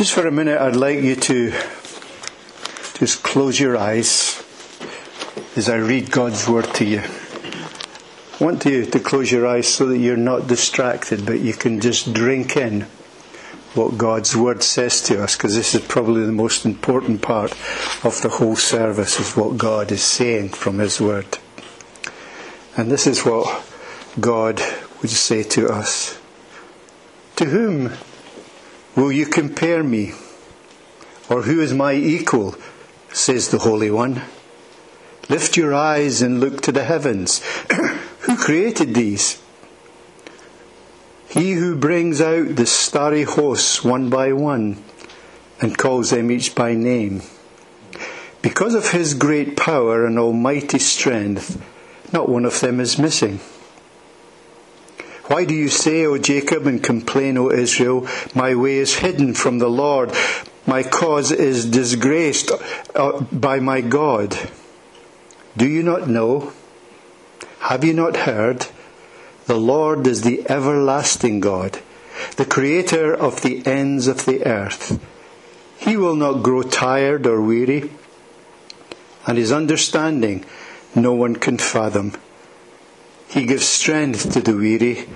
Just 0.00 0.14
for 0.14 0.26
a 0.26 0.32
minute, 0.32 0.58
I'd 0.58 0.76
like 0.76 1.00
you 1.00 1.14
to 1.14 1.50
just 2.94 3.22
close 3.22 3.60
your 3.60 3.76
eyes 3.76 4.42
as 5.56 5.68
I 5.68 5.76
read 5.76 6.10
God's 6.10 6.48
word 6.48 6.72
to 6.76 6.86
you. 6.86 7.02
I 7.02 8.42
want 8.42 8.64
you 8.64 8.86
to 8.86 8.98
close 8.98 9.30
your 9.30 9.46
eyes 9.46 9.68
so 9.68 9.84
that 9.84 9.98
you're 9.98 10.16
not 10.16 10.46
distracted, 10.46 11.26
but 11.26 11.40
you 11.40 11.52
can 11.52 11.82
just 11.82 12.14
drink 12.14 12.56
in 12.56 12.86
what 13.74 13.98
God's 13.98 14.34
word 14.34 14.62
says 14.62 15.02
to 15.02 15.22
us, 15.22 15.36
because 15.36 15.54
this 15.54 15.74
is 15.74 15.82
probably 15.82 16.24
the 16.24 16.32
most 16.32 16.64
important 16.64 17.20
part 17.20 17.52
of 18.02 18.22
the 18.22 18.30
whole 18.30 18.56
service, 18.56 19.20
is 19.20 19.36
what 19.36 19.58
God 19.58 19.92
is 19.92 20.02
saying 20.02 20.48
from 20.48 20.78
His 20.78 20.98
word. 20.98 21.36
And 22.74 22.90
this 22.90 23.06
is 23.06 23.26
what 23.26 23.62
God 24.18 24.62
would 25.02 25.10
say 25.10 25.42
to 25.42 25.68
us. 25.68 26.18
To 27.36 27.44
whom 27.44 27.92
will 28.96 29.12
you 29.12 29.26
compare 29.26 29.82
me? 29.82 30.12
Or 31.28 31.42
who 31.42 31.60
is 31.60 31.72
my 31.72 31.94
equal? 31.94 32.56
says 33.12 33.48
the 33.48 33.58
Holy 33.58 33.90
One. 33.90 34.22
Lift 35.28 35.56
your 35.56 35.74
eyes 35.74 36.22
and 36.22 36.40
look 36.40 36.60
to 36.62 36.72
the 36.72 36.84
heavens. 36.84 37.40
who 38.20 38.36
created 38.36 38.94
these? 38.94 39.40
He 41.28 41.52
who 41.52 41.76
brings 41.76 42.20
out 42.20 42.56
the 42.56 42.66
starry 42.66 43.22
hosts 43.22 43.84
one 43.84 44.10
by 44.10 44.32
one 44.32 44.82
and 45.60 45.78
calls 45.78 46.10
them 46.10 46.30
each 46.30 46.54
by 46.56 46.74
name. 46.74 47.22
Because 48.42 48.74
of 48.74 48.90
his 48.90 49.14
great 49.14 49.56
power 49.56 50.06
and 50.06 50.18
almighty 50.18 50.78
strength, 50.78 51.62
not 52.12 52.28
one 52.28 52.44
of 52.44 52.58
them 52.60 52.80
is 52.80 52.98
missing. 52.98 53.38
Why 55.30 55.44
do 55.44 55.54
you 55.54 55.68
say, 55.68 56.04
O 56.06 56.18
Jacob, 56.18 56.66
and 56.66 56.82
complain, 56.82 57.38
O 57.38 57.52
Israel, 57.52 58.08
my 58.34 58.56
way 58.56 58.78
is 58.78 58.96
hidden 58.96 59.32
from 59.34 59.60
the 59.60 59.68
Lord, 59.68 60.10
my 60.66 60.82
cause 60.82 61.30
is 61.30 61.66
disgraced 61.66 62.50
uh, 62.96 63.20
by 63.30 63.60
my 63.60 63.80
God? 63.80 64.36
Do 65.56 65.68
you 65.68 65.84
not 65.84 66.08
know? 66.08 66.52
Have 67.60 67.84
you 67.84 67.92
not 67.92 68.16
heard? 68.16 68.66
The 69.46 69.54
Lord 69.54 70.04
is 70.08 70.22
the 70.22 70.50
everlasting 70.50 71.38
God, 71.38 71.78
the 72.34 72.44
creator 72.44 73.14
of 73.14 73.42
the 73.42 73.64
ends 73.64 74.08
of 74.08 74.26
the 74.26 74.44
earth. 74.44 75.00
He 75.78 75.96
will 75.96 76.16
not 76.16 76.42
grow 76.42 76.62
tired 76.62 77.24
or 77.24 77.40
weary, 77.40 77.92
and 79.28 79.38
his 79.38 79.52
understanding 79.52 80.44
no 80.96 81.12
one 81.12 81.36
can 81.36 81.56
fathom. 81.56 82.14
He 83.30 83.46
gives 83.46 83.64
strength 83.64 84.32
to 84.32 84.40
the 84.40 84.56
weary 84.56 85.08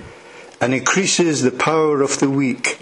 and 0.61 0.73
increases 0.73 1.41
the 1.41 1.51
power 1.51 2.01
of 2.01 2.19
the 2.19 2.29
weak. 2.29 2.79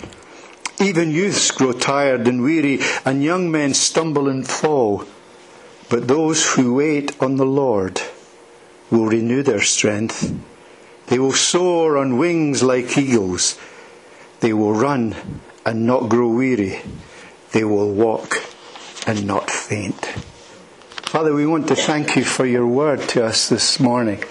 Even 0.80 1.09
youths 1.09 1.50
grow 1.50 1.72
tired 1.72 2.28
and 2.28 2.44
weary, 2.44 2.80
and 3.03 3.23
young 3.23 3.52
men 3.52 3.73
stumble 3.73 4.30
and 4.30 4.48
fall. 4.48 5.06
But 5.89 6.08
those 6.08 6.54
who 6.54 6.76
wait 6.76 7.20
on 7.20 7.38
the 7.38 7.48
Lord 7.48 8.00
will 8.92 9.08
renew 9.08 9.42
their 9.42 9.61
strength. 9.64 10.31
They 11.08 11.17
will 11.17 11.34
soar 11.34 11.98
on 11.98 12.20
wings 12.20 12.61
like 12.61 12.95
eagles. 12.95 13.58
They 14.39 14.54
will 14.54 14.73
run 14.73 15.16
and 15.66 15.88
not 15.88 16.09
grow 16.09 16.30
weary. 16.30 16.81
They 17.54 17.64
will 17.64 17.92
walk 17.92 18.36
and 19.08 19.26
not 19.26 19.50
faint. 19.50 20.06
Father, 21.09 21.34
we 21.34 21.48
want 21.48 21.67
to 21.70 21.76
thank 21.76 22.16
you 22.16 22.23
for 22.23 22.45
your 22.45 22.67
word 22.67 23.02
to 23.09 23.26
us 23.26 23.50
this 23.50 23.80
morning. 23.80 24.23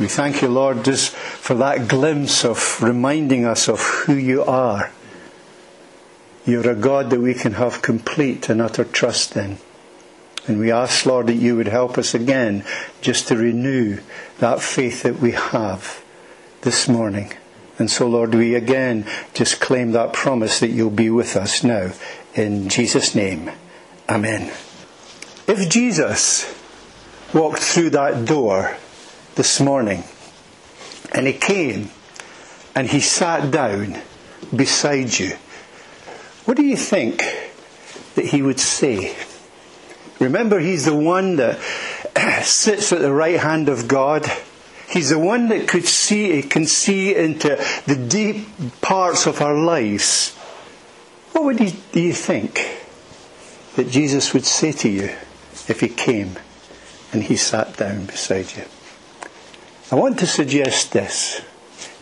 We 0.00 0.08
thank 0.08 0.40
you, 0.40 0.48
Lord, 0.48 0.84
just 0.84 1.10
for 1.10 1.54
that 1.54 1.88
glimpse 1.88 2.44
of 2.44 2.82
reminding 2.82 3.44
us 3.44 3.68
of 3.68 3.80
who 3.80 4.14
you 4.14 4.42
are. 4.42 4.90
You're 6.46 6.70
a 6.70 6.74
God 6.74 7.10
that 7.10 7.20
we 7.20 7.34
can 7.34 7.52
have 7.54 7.82
complete 7.82 8.48
and 8.48 8.60
utter 8.60 8.84
trust 8.84 9.36
in. 9.36 9.58
And 10.46 10.58
we 10.58 10.72
ask, 10.72 11.06
Lord, 11.06 11.28
that 11.28 11.34
you 11.34 11.56
would 11.56 11.68
help 11.68 11.98
us 11.98 12.14
again 12.14 12.64
just 13.00 13.28
to 13.28 13.36
renew 13.36 14.00
that 14.38 14.60
faith 14.60 15.02
that 15.02 15.20
we 15.20 15.32
have 15.32 16.02
this 16.62 16.88
morning. 16.88 17.32
And 17.78 17.90
so, 17.90 18.08
Lord, 18.08 18.34
we 18.34 18.54
again 18.54 19.06
just 19.34 19.60
claim 19.60 19.92
that 19.92 20.12
promise 20.12 20.58
that 20.60 20.70
you'll 20.70 20.90
be 20.90 21.10
with 21.10 21.36
us 21.36 21.62
now. 21.62 21.92
In 22.34 22.68
Jesus' 22.68 23.14
name, 23.14 23.50
Amen. 24.08 24.52
If 25.46 25.68
Jesus 25.68 26.52
walked 27.32 27.60
through 27.60 27.90
that 27.90 28.24
door 28.24 28.76
this 29.34 29.60
morning. 29.60 30.04
And 31.12 31.26
he 31.26 31.32
came 31.32 31.90
and 32.74 32.88
he 32.88 33.00
sat 33.00 33.50
down 33.50 33.98
beside 34.54 35.18
you. 35.18 35.36
What 36.44 36.56
do 36.56 36.64
you 36.64 36.76
think 36.76 37.22
that 38.14 38.26
he 38.26 38.42
would 38.42 38.60
say? 38.60 39.14
Remember, 40.18 40.58
he's 40.58 40.84
the 40.84 40.94
one 40.94 41.36
that 41.36 41.58
sits 42.42 42.92
at 42.92 43.00
the 43.00 43.12
right 43.12 43.40
hand 43.40 43.68
of 43.68 43.88
God. 43.88 44.30
He's 44.88 45.10
the 45.10 45.18
one 45.18 45.48
that 45.48 45.68
could 45.68 45.86
see, 45.86 46.42
can 46.42 46.66
see 46.66 47.14
into 47.14 47.56
the 47.86 47.96
deep 47.96 48.46
parts 48.80 49.26
of 49.26 49.40
our 49.40 49.54
lives. 49.54 50.34
What 51.32 51.44
would 51.44 51.60
he, 51.60 51.76
do 51.92 52.00
you 52.00 52.12
think 52.12 52.78
that 53.76 53.90
Jesus 53.90 54.34
would 54.34 54.44
say 54.44 54.72
to 54.72 54.88
you 54.88 55.04
if 55.68 55.80
he 55.80 55.88
came 55.88 56.38
and 57.12 57.22
he 57.22 57.36
sat 57.36 57.76
down 57.76 58.06
beside 58.06 58.54
you? 58.56 58.64
I 59.92 59.94
want 59.94 60.20
to 60.20 60.26
suggest 60.26 60.92
this 60.92 61.42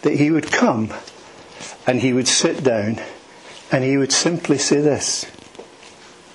that 0.03 0.15
he 0.15 0.31
would 0.31 0.53
come 0.53 0.95
and 1.89 2.01
he 2.01 2.13
would 2.13 2.29
sit 2.29 2.63
down 2.63 3.01
and 3.73 3.83
he 3.83 3.97
would 3.97 4.13
simply 4.13 4.59
say 4.59 4.81
this 4.81 5.27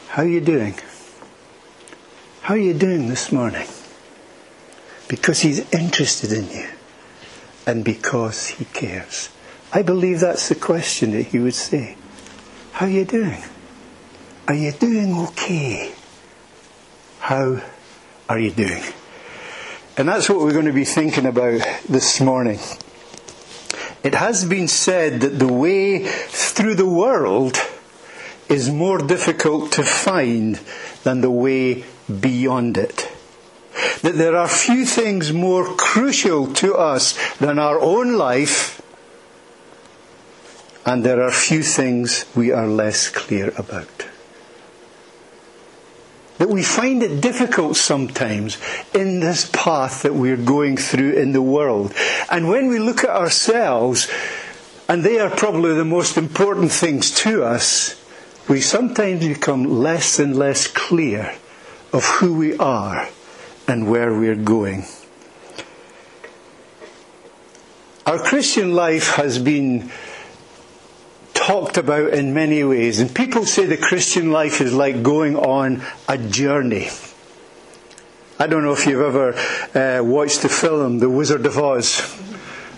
How 0.10 0.24
are 0.24 0.28
you 0.28 0.42
doing? 0.42 0.76
How 2.42 2.56
are 2.56 2.58
you 2.58 2.74
doing 2.74 3.08
this 3.08 3.32
morning? 3.32 3.70
Because 5.08 5.40
he's 5.40 5.60
interested 5.72 6.34
in 6.34 6.50
you 6.50 6.68
and 7.66 7.86
because 7.86 8.48
he 8.48 8.66
cares. 8.66 9.30
I 9.72 9.82
believe 9.82 10.20
that's 10.20 10.50
the 10.50 10.56
question 10.56 11.12
that 11.12 11.28
he 11.28 11.40
would 11.40 11.56
say. 11.56 11.96
How 12.74 12.88
are 12.88 12.90
you 12.90 13.06
doing? 13.06 13.42
Are 14.50 14.54
you 14.54 14.74
doing 14.74 15.16
okay? 15.30 15.94
How 17.20 17.62
are 18.28 18.40
you 18.40 18.52
doing? 18.52 18.84
And 19.98 20.10
that's 20.10 20.30
what 20.30 20.40
we're 20.40 20.52
going 20.54 20.66
to 20.66 20.74
be 20.74 20.84
thinking 20.84 21.26
about 21.26 21.62
this 21.88 22.20
morning. 22.20 22.60
It 24.04 24.14
has 24.14 24.44
been 24.44 24.68
said 24.68 25.22
that 25.22 25.40
the 25.40 25.52
way 25.52 26.06
through 26.06 26.76
the 26.76 26.86
world 26.86 27.58
is 28.50 28.70
more 28.70 28.98
difficult 28.98 29.72
to 29.74 29.84
find 29.84 30.60
than 31.04 31.22
the 31.22 31.32
way 31.32 31.86
beyond 32.20 32.78
it. 32.78 33.10
That 34.02 34.16
there 34.16 34.36
are 34.36 34.48
few 34.48 34.86
things 34.86 35.32
more 35.32 35.76
crucial 35.76 36.54
to 36.56 36.76
us 36.76 37.18
than 37.38 37.58
our 37.58 37.80
own 37.80 38.18
life, 38.18 38.82
and 40.86 41.04
there 41.04 41.22
are 41.22 41.32
few 41.32 41.64
things 41.64 42.26
we 42.36 42.52
are 42.52 42.68
less 42.68 43.10
clear 43.10 43.54
about 43.58 43.95
that 46.38 46.50
we 46.50 46.64
find 46.64 47.02
it 47.02 47.22
difficult 47.22 47.78
sometimes 47.78 48.58
in 48.94 49.20
this 49.20 49.50
path 49.54 50.04
that 50.04 50.14
we're 50.14 50.38
going 50.38 50.78
through 50.78 51.14
in 51.14 51.32
the 51.32 51.42
world. 51.42 51.94
And 52.30 52.50
when 52.50 52.68
we 52.68 52.80
look 52.80 53.04
at 53.04 53.10
ourselves, 53.10 54.10
and 54.88 55.04
they 55.04 55.20
are 55.20 55.30
probably 55.30 55.74
the 55.74 55.86
most 55.86 56.18
important 56.18 56.72
things 56.72 57.12
to 57.22 57.44
us, 57.44 58.02
we 58.48 58.62
sometimes 58.62 59.26
become 59.26 59.64
less 59.64 60.20
and 60.20 60.36
less 60.36 60.68
clear 60.68 61.34
of 61.92 62.06
who 62.06 62.36
we 62.36 62.58
are 62.58 63.08
and 63.68 63.90
where 63.90 64.14
we're 64.14 64.36
going. 64.36 64.86
Our 68.06 68.20
Christian 68.20 68.76
life 68.76 69.16
has 69.16 69.40
been 69.40 69.90
talked 71.46 71.78
about 71.78 72.12
in 72.12 72.34
many 72.34 72.64
ways. 72.64 73.00
And 73.00 73.14
people 73.14 73.46
say 73.46 73.68
the 73.68 73.78
Christian 73.78 74.32
life 74.32 74.62
is 74.62 74.74
like 74.74 75.04
going 75.04 75.36
on 75.36 75.84
a 76.08 76.18
journey. 76.18 76.88
I 78.40 78.48
don't 78.48 78.64
know 78.64 78.74
if 78.74 78.88
you've 78.88 79.00
ever 79.00 79.36
uh, 79.78 80.04
watched 80.04 80.42
the 80.42 80.50
film 80.50 80.98
The 80.98 81.10
Wizard 81.10 81.46
of 81.46 81.58
Oz, 81.60 82.02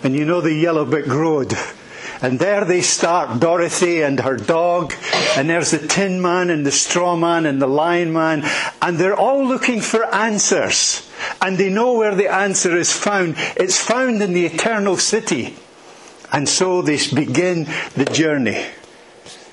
and 0.04 0.14
you 0.14 0.26
know 0.26 0.42
the 0.42 0.54
Yellow 0.54 0.84
Brick 0.84 1.08
Road. 1.08 1.54
And 2.22 2.40
there 2.40 2.66
they 2.66 2.82
start, 2.82 3.40
Dorothy 3.40 4.02
and 4.02 4.20
her 4.20 4.36
dog, 4.36 4.94
and 5.38 5.50
there's 5.50 5.72
the 5.72 5.88
Tin 5.88 6.22
Man 6.22 6.50
and 6.50 6.66
the 6.66 6.72
Straw 6.72 7.16
Man 7.16 7.46
and 7.46 7.62
the 7.62 7.68
Lion 7.68 8.12
Man, 8.12 8.44
and 8.82 8.98
they're 8.98 9.16
all 9.16 9.46
looking 9.46 9.80
for 9.80 10.04
answers. 10.14 11.10
And 11.42 11.58
they 11.58 11.70
know 11.70 11.94
where 11.94 12.16
the 12.16 12.28
answer 12.28 12.76
is 12.76 12.92
found. 12.92 13.36
It's 13.56 13.82
found 13.82 14.22
in 14.22 14.34
the 14.34 14.46
eternal 14.46 14.98
city. 14.98 15.56
And 16.32 16.48
so 16.48 16.82
they 16.82 16.98
begin 17.14 17.68
the 17.96 18.06
journey. 18.06 18.66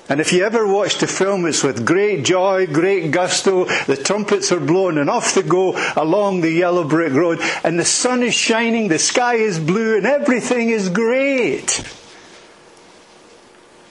And 0.07 0.21
if 0.21 0.31
you 0.31 0.45
ever 0.45 0.67
watch 0.67 0.99
the 0.99 1.07
film, 1.07 1.47
it's 1.47 1.63
with 1.63 1.85
great 1.85 2.25
joy, 2.25 2.67
great 2.67 3.09
gusto. 3.11 3.65
The 3.85 3.97
trumpets 3.97 4.51
are 4.51 4.59
blown 4.59 4.99
and 4.99 5.09
off 5.09 5.33
they 5.33 5.41
go 5.41 5.75
along 5.95 6.41
the 6.41 6.51
yellow 6.51 6.83
brick 6.83 7.13
road. 7.13 7.39
And 7.63 7.79
the 7.79 7.85
sun 7.85 8.21
is 8.21 8.35
shining, 8.35 8.87
the 8.87 8.99
sky 8.99 9.35
is 9.35 9.59
blue, 9.59 9.97
and 9.97 10.05
everything 10.05 10.69
is 10.69 10.89
great. 10.89 11.83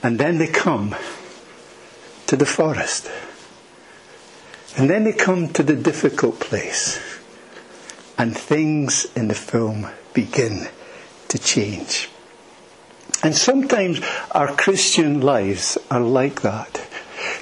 And 0.01 0.17
then 0.17 0.37
they 0.37 0.47
come 0.47 0.95
to 2.27 2.37
the 2.37 2.45
forest. 2.45 3.11
And 4.77 4.89
then 4.89 5.03
they 5.03 5.13
come 5.13 5.49
to 5.49 5.63
the 5.63 5.75
difficult 5.75 6.39
place. 6.39 6.97
And 8.17 8.37
things 8.37 9.05
in 9.15 9.27
the 9.27 9.35
film 9.35 9.87
begin 10.13 10.67
to 11.27 11.37
change. 11.39 12.09
And 13.25 13.35
sometimes 13.35 14.01
our 14.33 14.55
Christian 14.55 15.19
lives 15.19 15.79
are 15.89 15.99
like 15.99 16.43
that. 16.43 16.87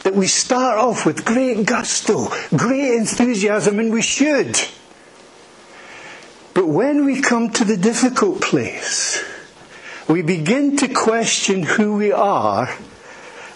That 0.04 0.16
we 0.16 0.28
start 0.28 0.78
off 0.78 1.06
with 1.06 1.26
great 1.26 1.66
gusto, 1.66 2.30
great 2.56 2.94
enthusiasm, 2.94 3.80
and 3.80 3.92
we 3.92 4.02
should. 4.02 4.58
But 6.54 6.70
when 6.70 7.04
we 7.04 7.20
come 7.22 7.50
to 7.50 7.66
the 7.66 7.76
difficult 7.76 8.40
place, 8.40 9.22
we 10.08 10.22
begin 10.22 10.78
to 10.78 10.88
question 10.88 11.64
who 11.64 11.96
we 11.98 12.14
are 12.14 12.74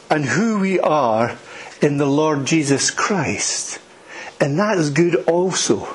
and 0.09 0.25
who 0.25 0.59
we 0.59 0.81
are 0.81 1.37
in 1.81 1.95
the 1.95 2.05
Lord 2.05 2.45
Jesus 2.45 2.91
Christ. 2.91 3.79
And 4.41 4.59
that 4.59 4.77
is 4.77 4.89
good 4.89 5.15
also. 5.29 5.87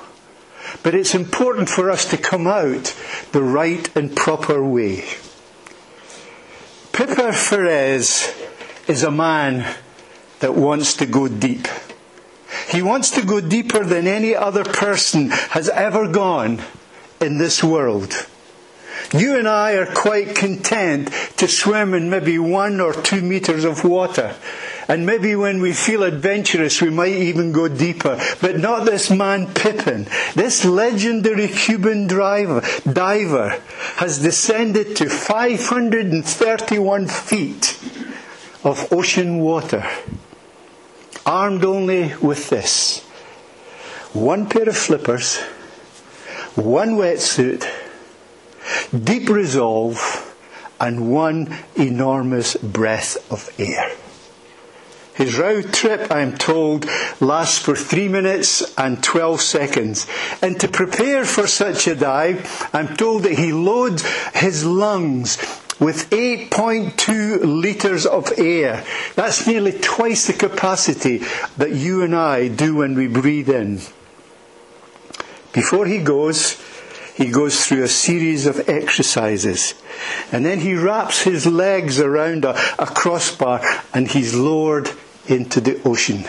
But 0.83 0.95
it's 0.95 1.15
important 1.15 1.69
for 1.69 1.91
us 1.91 2.09
to 2.09 2.17
come 2.17 2.47
out 2.47 2.97
the 3.33 3.43
right 3.43 3.95
and 3.95 4.17
proper 4.17 4.65
way. 4.65 5.05
Pippa 6.93 7.33
Ferez 7.33 8.29
is 8.87 9.03
a 9.03 9.11
man 9.11 9.75
that 10.41 10.55
wants 10.55 10.95
to 10.99 11.07
go 11.07 11.27
deep. 11.27 11.67
He 12.69 12.83
wants 12.83 13.11
to 13.13 13.25
go 13.25 13.41
deeper 13.41 13.83
than 13.83 14.07
any 14.07 14.37
other 14.37 14.63
person 14.63 15.31
has 15.31 15.71
ever 15.71 16.07
gone 16.07 16.61
in 17.19 17.39
this 17.39 17.65
world. 17.65 18.13
You 19.15 19.39
and 19.39 19.49
I 19.49 19.73
are 19.73 19.87
quite 19.87 20.37
content 20.37 21.11
to 21.39 21.49
swim 21.49 21.95
in 21.95 22.11
maybe 22.11 22.39
one 22.39 22.79
or 22.79 22.93
two 22.93 23.23
meters 23.23 23.65
of 23.65 23.85
water. 23.85 24.35
And 24.89 25.07
maybe 25.07 25.37
when 25.37 25.61
we 25.61 25.73
feel 25.73 26.03
adventurous, 26.03 26.81
we 26.83 26.91
might 26.91 27.13
even 27.13 27.53
go 27.53 27.69
deeper. 27.69 28.21
But 28.41 28.59
not 28.59 28.85
this 28.85 29.11
man 29.11 29.53
Pippin. 29.55 30.09
This 30.35 30.65
legendary 30.65 31.49
Cuban 31.49 32.07
driver, 32.07 32.63
diver 32.91 33.61
has 33.97 34.19
descended 34.19 34.97
to 34.97 35.09
531 35.09 37.07
feet 37.09 37.79
of 38.65 38.93
ocean 38.93 39.39
water, 39.39 39.85
armed 41.27 41.65
only 41.65 42.15
with 42.17 42.51
this 42.51 43.05
one 44.13 44.47
pair 44.47 44.69
of 44.69 44.77
flippers, 44.77 45.39
one 46.55 46.97
wetsuit, 46.97 47.67
deep 48.93 49.29
resolve, 49.29 50.29
and 50.79 51.11
one 51.11 51.57
enormous 51.77 52.57
breath 52.57 53.17
of 53.33 53.49
air. 53.59 53.91
His 55.15 55.39
round 55.39 55.75
trip, 55.75 56.11
I 56.11 56.21
am 56.21 56.39
told, 56.39 56.87
lasts 57.21 57.59
for 57.59 57.77
three 57.77 58.09
minutes 58.09 58.75
and 58.79 59.03
12 59.03 59.41
seconds. 59.43 60.07
And 60.41 60.59
to 60.61 60.69
prepare 60.69 61.25
for 61.25 61.47
such 61.47 61.87
a 61.87 61.95
dive, 61.95 62.71
I'm 62.73 62.97
told 62.97 63.25
that 63.25 63.39
he 63.39 63.53
loads 63.53 64.07
his 64.35 64.65
lungs 64.65 65.37
with 65.79 66.09
8.2 66.11 67.41
litres 67.43 68.07
of 68.07 68.33
air. 68.39 68.85
That's 69.15 69.47
nearly 69.47 69.73
twice 69.73 70.29
the 70.29 70.33
capacity 70.33 71.19
that 71.59 71.73
you 71.73 72.03
and 72.03 72.15
I 72.15 72.49
do 72.49 72.77
when 72.77 72.95
we 72.95 73.07
breathe 73.07 73.51
in. 73.51 73.81
Before 75.53 75.85
he 75.85 75.99
goes, 75.99 76.59
he 77.15 77.31
goes 77.31 77.67
through 77.67 77.83
a 77.83 77.89
series 77.89 78.47
of 78.47 78.69
exercises. 78.69 79.75
And 80.31 80.47
then 80.47 80.61
he 80.61 80.75
wraps 80.75 81.23
his 81.23 81.47
legs 81.47 82.01
around 82.01 82.47
a, 82.47 82.57
a 82.79 82.87
crossbar 82.87 83.61
and 83.93 84.09
he's 84.09 84.35
lowered 84.35 84.91
into 85.33 85.61
the 85.61 85.83
ocean 85.83 86.23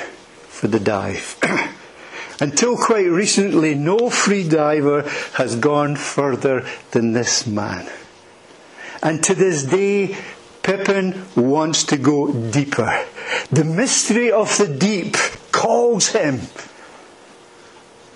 for 0.48 0.68
the 0.68 0.80
dive. 0.80 1.38
Until 2.40 2.78
quite 2.78 3.10
recently, 3.10 3.76
no 3.76 4.10
free 4.10 4.48
diver 4.48 5.04
has 5.36 5.56
gone 5.56 5.96
further 5.96 6.66
than 6.92 7.14
this 7.14 7.46
man. 7.46 7.88
And 9.04 9.24
to 9.26 9.36
this 9.36 9.64
day, 9.64 10.18
Pippin 10.64 11.26
wants 11.36 11.84
to 11.86 11.98
go 11.98 12.32
deeper. 12.32 13.06
The 13.52 13.66
mystery 13.66 14.32
of 14.32 14.58
the 14.58 14.68
deep 14.68 15.16
calls 15.52 16.08
him. 16.10 16.40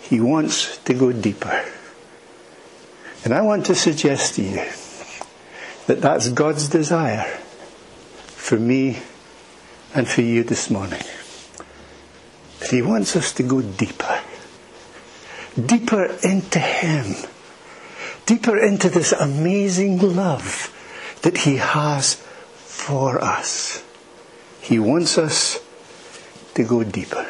He 0.01 0.21
wants 0.21 0.77
to 0.79 0.93
go 0.93 1.11
deeper. 1.11 1.65
And 3.25 3.33
I 3.33 3.41
want 3.41 3.65
to 3.65 3.75
suggest 3.75 4.35
to 4.35 4.43
you 4.43 4.65
that 5.87 6.01
that's 6.01 6.29
God's 6.29 6.69
desire 6.69 7.25
for 8.27 8.57
me 8.57 9.01
and 9.93 10.07
for 10.07 10.21
you 10.21 10.43
this 10.43 10.69
morning. 10.69 11.01
That 12.59 12.71
He 12.71 12.81
wants 12.81 13.15
us 13.15 13.33
to 13.33 13.43
go 13.43 13.61
deeper. 13.61 14.21
Deeper 15.55 16.05
into 16.23 16.59
Him. 16.59 17.15
Deeper 18.25 18.57
into 18.57 18.89
this 18.89 19.11
amazing 19.11 19.99
love 19.99 20.73
that 21.21 21.37
He 21.39 21.57
has 21.57 22.15
for 22.15 23.23
us. 23.23 23.83
He 24.61 24.79
wants 24.79 25.17
us 25.17 25.59
to 26.55 26.63
go 26.63 26.83
deeper. 26.83 27.25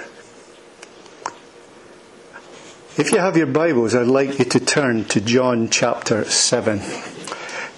If 2.97 3.11
you 3.11 3.19
have 3.19 3.37
your 3.37 3.45
Bibles, 3.45 3.93
I'd 3.93 4.07
like 4.07 4.39
you 4.39 4.45
to 4.45 4.59
turn 4.59 5.05
to 5.05 5.21
John 5.21 5.69
chapter 5.69 6.25
7. 6.25 6.81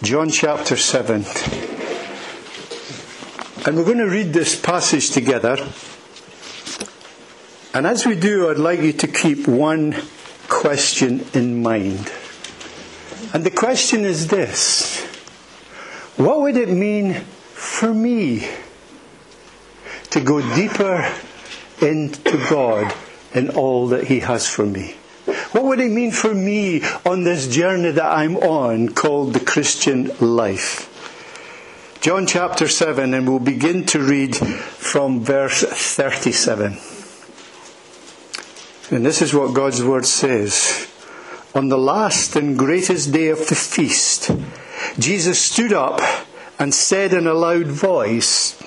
John 0.01 0.29
chapter 0.29 0.77
7. 0.77 1.25
And 3.65 3.75
we're 3.75 3.83
going 3.83 3.97
to 3.97 4.09
read 4.09 4.31
this 4.31 4.59
passage 4.59 5.09
together. 5.09 5.57
And 7.73 7.85
as 7.85 8.06
we 8.06 8.15
do, 8.15 8.50
I'd 8.50 8.57
like 8.57 8.79
you 8.79 8.94
to 8.94 9.07
keep 9.07 9.50
one 9.50 9.95
question 10.47 11.25
in 11.33 11.61
mind. 11.61 12.09
And 13.33 13.44
the 13.44 13.51
question 13.51 14.06
is 14.06 14.27
this 14.27 15.01
What 16.15 16.39
would 16.39 16.56
it 16.56 16.69
mean 16.69 17.15
for 17.53 17.94
me 17.94 18.47
to 20.12 20.21
go 20.21 20.39
deeper 20.55 21.13
into 21.81 22.38
God 22.50 22.94
in 23.33 23.50
all 23.50 23.89
that 23.89 24.05
He 24.05 24.21
has 24.21 24.47
for 24.47 24.65
me? 24.65 24.95
What 25.51 25.65
would 25.65 25.81
it 25.81 25.91
mean 25.91 26.12
for 26.12 26.33
me 26.33 26.81
on 27.05 27.23
this 27.23 27.47
journey 27.50 27.91
that 27.91 28.09
I'm 28.09 28.38
on 28.38 28.89
called 28.89 29.33
the 29.33 29.41
Christian 29.41 30.12
life? 30.19 30.88
John 32.01 32.28
chapter 32.28 32.69
7, 32.69 33.13
and 33.13 33.28
we'll 33.28 33.40
begin 33.40 33.86
to 33.88 34.00
read 34.00 34.34
from 34.34 35.20
verse 35.20 35.63
37. 35.63 36.77
And 38.89 39.06
this 39.06 39.22
is 39.22 39.34
what 39.34 39.53
God's 39.53 39.84
word 39.84 40.06
says. 40.06 40.89
On 41.53 41.68
the 41.68 41.77
last 41.77 42.38
and 42.38 42.58
greatest 42.58 43.12
day 43.12 43.27
of 43.27 43.46
the 43.50 43.56
feast, 43.56 44.32
Jesus 44.98 45.41
stood 45.41 45.74
up 45.74 46.00
and 46.58 46.74
said 46.74 47.12
in 47.12 47.27
a 47.27 47.34
loud 47.34 47.68
voice, 47.68 48.58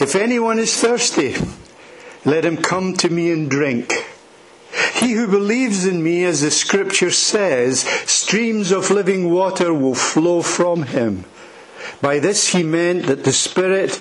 If 0.00 0.16
anyone 0.16 0.58
is 0.58 0.74
thirsty, 0.74 1.34
let 2.24 2.46
him 2.46 2.56
come 2.56 2.94
to 2.94 3.10
me 3.10 3.30
and 3.30 3.50
drink. 3.50 3.92
He 4.94 5.12
who 5.12 5.28
believes 5.28 5.84
in 5.84 6.02
me, 6.02 6.24
as 6.24 6.40
the 6.40 6.50
scripture 6.50 7.10
says, 7.10 7.80
streams 8.10 8.70
of 8.70 8.90
living 8.90 9.30
water 9.30 9.74
will 9.74 9.94
flow 9.94 10.40
from 10.40 10.84
him. 10.84 11.26
By 12.00 12.20
this 12.20 12.48
he 12.48 12.62
meant 12.62 13.06
that 13.06 13.24
the 13.24 13.32
Spirit, 13.32 13.96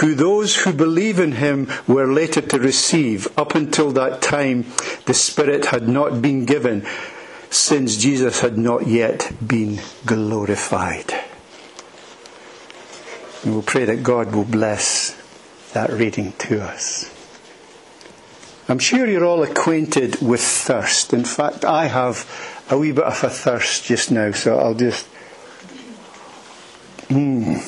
who 0.00 0.14
those 0.14 0.56
who 0.56 0.72
believe 0.72 1.20
in 1.20 1.32
him 1.32 1.68
were 1.86 2.12
later 2.12 2.40
to 2.40 2.58
receive, 2.58 3.28
up 3.38 3.54
until 3.54 3.92
that 3.92 4.20
time 4.20 4.66
the 5.04 5.14
Spirit 5.14 5.66
had 5.66 5.88
not 5.88 6.20
been 6.20 6.44
given, 6.44 6.84
since 7.48 7.96
Jesus 7.96 8.40
had 8.40 8.58
not 8.58 8.88
yet 8.88 9.32
been 9.46 9.80
glorified. 10.04 11.14
And 13.44 13.52
we'll 13.54 13.62
pray 13.62 13.84
that 13.84 14.02
God 14.02 14.34
will 14.34 14.44
bless 14.44 15.14
that 15.72 15.90
reading 15.90 16.32
to 16.38 16.64
us. 16.64 17.12
I'm 18.68 18.80
sure 18.80 19.06
you're 19.06 19.24
all 19.24 19.44
acquainted 19.44 20.20
with 20.20 20.40
thirst. 20.40 21.12
In 21.12 21.24
fact, 21.24 21.64
I 21.64 21.86
have 21.86 22.26
a 22.68 22.76
wee 22.76 22.90
bit 22.90 23.04
of 23.04 23.22
a 23.22 23.30
thirst 23.30 23.84
just 23.84 24.10
now, 24.10 24.32
so 24.32 24.58
I'll 24.58 24.74
just. 24.74 25.06
Mm. 27.08 27.62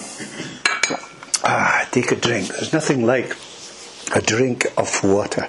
Ah, 1.44 1.88
take 1.92 2.10
a 2.10 2.16
drink. 2.16 2.48
There's 2.48 2.72
nothing 2.72 3.06
like 3.06 3.36
a 4.14 4.20
drink 4.20 4.66
of 4.76 5.04
water. 5.04 5.48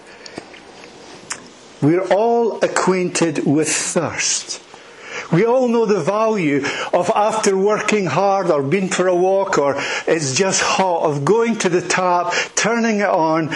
We're 1.81 2.05
all 2.08 2.63
acquainted 2.63 3.46
with 3.46 3.69
thirst. 3.69 4.62
We 5.31 5.46
all 5.46 5.67
know 5.67 5.86
the 5.86 6.01
value 6.01 6.65
of 6.93 7.10
after 7.15 7.58
working 7.58 8.05
hard 8.05 8.51
or 8.51 8.62
being 8.62 8.89
for 8.89 9.08
a 9.08 9.15
walk 9.15 9.58
or 9.58 9.75
it's 10.08 10.36
just 10.36 10.62
hot, 10.62 11.03
of 11.03 11.25
going 11.25 11.58
to 11.60 11.69
the 11.69 11.81
tap, 11.81 12.34
turning 12.55 13.00
it 13.00 13.10
on, 13.10 13.50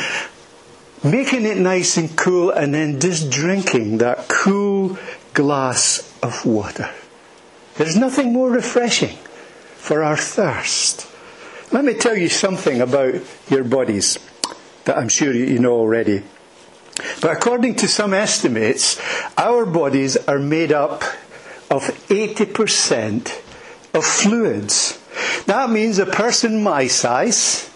making 1.03 1.45
it 1.45 1.57
nice 1.57 1.97
and 1.97 2.15
cool, 2.15 2.49
and 2.49 2.73
then 2.73 2.99
just 2.99 3.29
drinking 3.29 3.99
that 3.99 4.27
cool 4.27 4.97
glass 5.33 6.11
of 6.23 6.45
water. 6.45 6.89
There's 7.75 7.95
nothing 7.95 8.33
more 8.33 8.49
refreshing 8.49 9.17
for 9.83 10.01
our 10.01 10.15
thirst. 10.15 11.05
Let 11.73 11.83
me 11.83 11.93
tell 11.93 12.15
you 12.15 12.29
something 12.29 12.79
about 12.79 13.15
your 13.49 13.65
bodies. 13.65 14.17
that 14.85 14.97
I'm 14.97 15.09
sure 15.09 15.33
you 15.33 15.59
know 15.59 15.73
already. 15.73 16.23
But 17.21 17.31
according 17.31 17.75
to 17.83 17.87
some 17.89 18.13
estimates, 18.13 18.97
our 19.37 19.65
bodies 19.65 20.15
are 20.15 20.39
made 20.39 20.71
up 20.71 21.03
of 21.69 21.83
80% 22.07 23.27
of 23.93 24.05
fluids. 24.05 24.99
That 25.47 25.69
means 25.69 25.99
a 25.99 26.05
person 26.05 26.63
my 26.63 26.87
size 26.87 27.69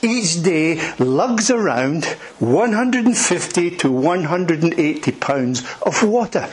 each 0.00 0.42
day 0.42 0.80
lugs 0.98 1.50
around 1.50 2.06
150 2.38 3.76
to 3.76 3.92
180 3.92 5.12
pounds 5.12 5.62
of 5.82 6.02
water. 6.02 6.48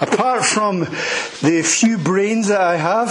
Apart 0.00 0.44
from 0.44 0.80
the 0.80 1.62
few 1.64 1.98
brains 1.98 2.48
that 2.48 2.60
I 2.60 2.76
have, 2.76 3.10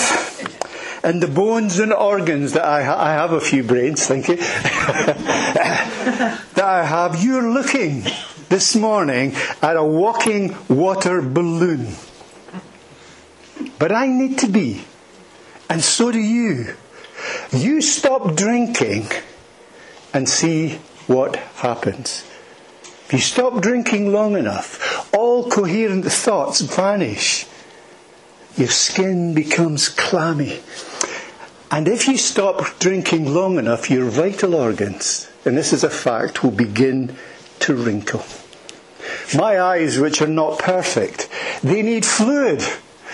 and 1.04 1.22
the 1.22 1.28
bones 1.28 1.80
and 1.80 1.92
organs 1.92 2.54
that 2.54 2.66
I, 2.66 2.84
ha- 2.84 3.02
I 3.02 3.14
have 3.14 3.32
a 3.32 3.42
few 3.42 3.64
brains, 3.64 4.06
thank 4.06 4.28
you, 4.28 4.36
that 4.36 6.40
I 6.58 6.84
have, 6.84 7.24
you're 7.24 7.52
looking 7.52 8.04
this 8.50 8.76
morning 8.76 9.34
at 9.62 9.78
a 9.78 9.84
walking 9.84 10.56
water 10.68 11.22
balloon. 11.22 11.94
But 13.80 13.92
I 13.92 14.08
need 14.08 14.38
to 14.40 14.48
be, 14.48 14.84
and 15.70 15.82
so 15.82 16.12
do 16.12 16.20
you. 16.20 16.76
You 17.52 17.82
stop 17.82 18.36
drinking 18.36 19.08
and 20.14 20.28
see 20.28 20.80
what 21.08 21.36
happens. 21.36 22.26
If 23.06 23.14
you 23.14 23.20
stop 23.20 23.62
drinking 23.62 24.12
long 24.12 24.38
enough, 24.38 25.01
all 25.14 25.50
coherent 25.50 26.06
thoughts 26.06 26.62
vanish. 26.62 27.46
Your 28.58 28.70
skin 28.70 29.34
becomes 29.34 29.90
clammy. 29.90 30.60
And 31.70 31.88
if 31.88 32.08
you 32.08 32.18
stop 32.18 32.80
drinking 32.80 33.34
long 33.34 33.58
enough, 33.58 33.90
your 33.90 34.10
vital 34.10 34.56
organs, 34.56 35.30
and 35.46 35.58
this 35.58 35.72
is 35.72 35.84
a 35.84 35.90
fact, 35.90 36.44
will 36.44 36.52
begin 36.52 37.16
to 37.60 37.76
wrinkle. 37.76 38.26
My 39.36 39.62
eyes, 39.62 39.98
which 39.98 40.22
are 40.22 40.28
not 40.28 40.60
perfect, 40.60 41.30
they 41.64 41.82
need 41.82 42.06
fluid 42.06 42.62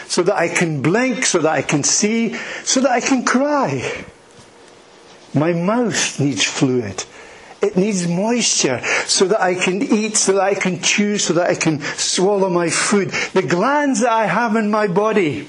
so 0.07 0.23
that 0.23 0.35
I 0.35 0.47
can 0.47 0.81
blink, 0.81 1.25
so 1.25 1.39
that 1.39 1.51
I 1.51 1.61
can 1.61 1.83
see, 1.83 2.33
so 2.63 2.81
that 2.81 2.89
I 2.89 3.01
can 3.01 3.25
cry. 3.25 4.05
My 5.33 5.53
mouth 5.53 6.19
needs 6.19 6.43
fluid. 6.43 7.03
It 7.61 7.75
needs 7.75 8.07
moisture 8.07 8.81
so 9.05 9.25
that 9.25 9.41
I 9.41 9.55
can 9.55 9.81
eat, 9.81 10.15
so 10.15 10.33
that 10.33 10.43
I 10.43 10.53
can 10.53 10.81
chew, 10.81 11.17
so 11.17 11.33
that 11.33 11.49
I 11.49 11.55
can 11.55 11.81
swallow 11.81 12.49
my 12.49 12.69
food. 12.69 13.09
The 13.33 13.41
glands 13.41 14.01
that 14.01 14.11
I 14.11 14.27
have 14.27 14.55
in 14.55 14.69
my 14.69 14.87
body 14.87 15.47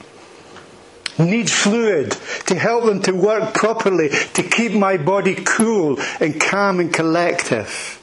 need 1.19 1.51
fluid 1.51 2.13
to 2.47 2.55
help 2.55 2.85
them 2.85 3.03
to 3.03 3.13
work 3.13 3.53
properly, 3.53 4.09
to 4.09 4.43
keep 4.43 4.73
my 4.73 4.97
body 4.97 5.35
cool 5.35 5.99
and 6.21 6.41
calm 6.41 6.81
and 6.81 6.93
collective. 6.93 8.01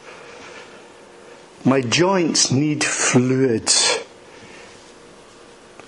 My 1.64 1.82
joints 1.82 2.52
need 2.52 2.84
fluids 2.84 4.04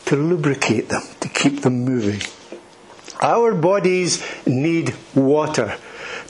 to 0.05 0.15
lubricate 0.15 0.89
them, 0.89 1.03
to 1.19 1.29
keep 1.29 1.61
them 1.61 1.83
moving. 1.83 2.21
Our 3.21 3.53
bodies 3.53 4.23
need 4.45 4.95
water. 5.13 5.77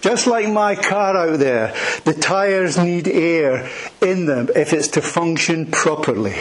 Just 0.02 0.28
like 0.28 0.50
my 0.50 0.76
car 0.76 1.18
out 1.18 1.40
there, 1.40 1.74
the 2.06 2.14
tyres 2.14 2.78
need 2.78 3.08
air 3.08 3.70
in 4.02 4.26
them 4.26 4.50
if 4.56 4.74
it's 4.74 4.90
to 4.90 5.02
function 5.02 5.66
properly. 5.72 6.36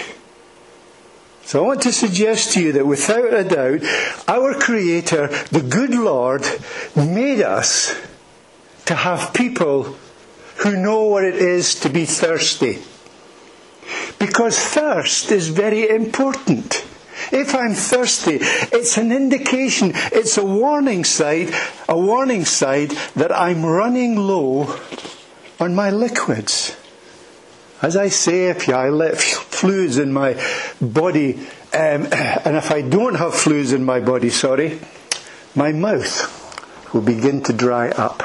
So 1.44 1.62
I 1.62 1.66
want 1.68 1.82
to 1.82 1.92
suggest 1.92 2.52
to 2.52 2.62
you 2.62 2.72
that 2.72 2.86
without 2.86 3.32
a 3.32 3.44
doubt, 3.44 3.82
our 4.26 4.54
Creator, 4.54 5.28
the 5.52 5.62
good 5.62 5.94
Lord, 5.94 6.44
made 6.96 7.40
us 7.40 7.94
to 8.86 8.94
have 8.94 9.32
people 9.32 9.96
who 10.56 10.76
know 10.76 11.04
what 11.04 11.24
it 11.24 11.36
is 11.36 11.74
to 11.80 11.88
be 11.88 12.04
thirsty. 12.04 12.78
Because 14.18 14.58
thirst 14.58 15.30
is 15.30 15.48
very 15.48 15.88
important. 15.88 16.84
If 17.32 17.54
I'm 17.54 17.74
thirsty, 17.74 18.38
it's 18.40 18.96
an 18.98 19.12
indication, 19.12 19.92
it's 20.12 20.38
a 20.38 20.44
warning 20.44 21.04
sign, 21.04 21.50
a 21.88 21.98
warning 21.98 22.44
sign 22.44 22.88
that 23.16 23.32
I'm 23.32 23.64
running 23.64 24.16
low 24.16 24.78
on 25.58 25.74
my 25.74 25.90
liquids. 25.90 26.76
As 27.82 27.96
I 27.96 28.08
say, 28.08 28.48
if 28.48 28.68
I 28.68 28.88
let 28.88 29.18
fluids 29.18 29.98
in 29.98 30.12
my 30.12 30.40
body, 30.80 31.34
um, 31.74 32.08
and 32.12 32.56
if 32.56 32.70
I 32.70 32.82
don't 32.82 33.16
have 33.16 33.34
fluids 33.34 33.72
in 33.72 33.84
my 33.84 34.00
body, 34.00 34.30
sorry, 34.30 34.80
my 35.54 35.72
mouth 35.72 36.92
will 36.94 37.02
begin 37.02 37.42
to 37.44 37.52
dry 37.52 37.90
up. 37.90 38.22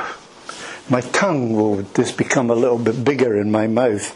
My 0.90 1.02
tongue 1.02 1.54
will 1.54 1.84
just 1.96 2.18
become 2.18 2.50
a 2.50 2.56
little 2.56 2.78
bit 2.78 3.04
bigger 3.04 3.40
in 3.40 3.52
my 3.52 3.68
mouth 3.68 4.16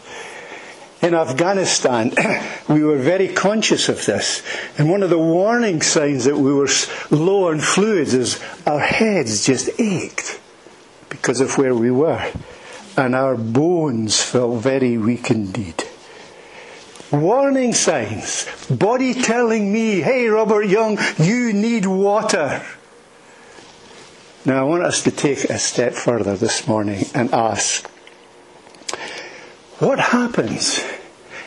in 1.06 1.14
Afghanistan, 1.14 2.12
we 2.68 2.82
were 2.82 2.98
very 2.98 3.28
conscious 3.28 3.88
of 3.88 4.04
this. 4.04 4.42
And 4.76 4.90
one 4.90 5.04
of 5.04 5.10
the 5.10 5.18
warning 5.18 5.80
signs 5.80 6.24
that 6.24 6.36
we 6.36 6.52
were 6.52 6.68
low 7.10 7.48
on 7.48 7.60
fluids 7.60 8.12
is 8.12 8.42
our 8.66 8.80
heads 8.80 9.46
just 9.46 9.70
ached 9.80 10.40
because 11.08 11.40
of 11.40 11.56
where 11.56 11.74
we 11.74 11.92
were. 11.92 12.32
And 12.96 13.14
our 13.14 13.36
bones 13.36 14.20
felt 14.20 14.60
very 14.62 14.98
weak 14.98 15.30
indeed. 15.30 15.84
Warning 17.12 17.72
signs. 17.72 18.46
Body 18.68 19.14
telling 19.14 19.72
me, 19.72 20.00
hey, 20.00 20.26
Robert 20.26 20.64
Young, 20.64 20.98
you 21.18 21.52
need 21.52 21.86
water. 21.86 22.66
Now, 24.44 24.60
I 24.60 24.62
want 24.64 24.82
us 24.82 25.04
to 25.04 25.12
take 25.12 25.44
a 25.44 25.58
step 25.58 25.92
further 25.92 26.36
this 26.36 26.66
morning 26.66 27.04
and 27.14 27.32
ask 27.32 27.88
what 29.78 29.98
happens 29.98 30.80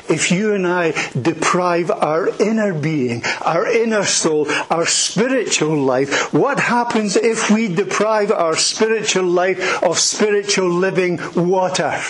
if 0.10 0.32
you 0.32 0.54
and 0.54 0.66
I 0.68 0.94
deprive 1.20 1.92
our 1.92 2.30
inner 2.40 2.74
being, 2.74 3.24
our 3.42 3.68
inner 3.68 4.04
soul, 4.04 4.48
our 4.70 4.86
spiritual 4.86 5.78
life? 5.78 6.34
What 6.34 6.60
happens 6.60 7.16
if 7.16 7.50
we 7.50 7.68
deprive 7.68 8.32
our 8.32 8.56
spiritual 8.56 9.26
life 9.26 9.84
of 9.84 10.00
spiritual 10.00 10.70
living 10.70 11.20
water? 11.36 12.02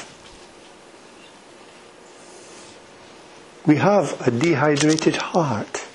We 3.65 3.75
have 3.75 4.25
a 4.25 4.31
dehydrated 4.31 5.17
heart. 5.17 5.85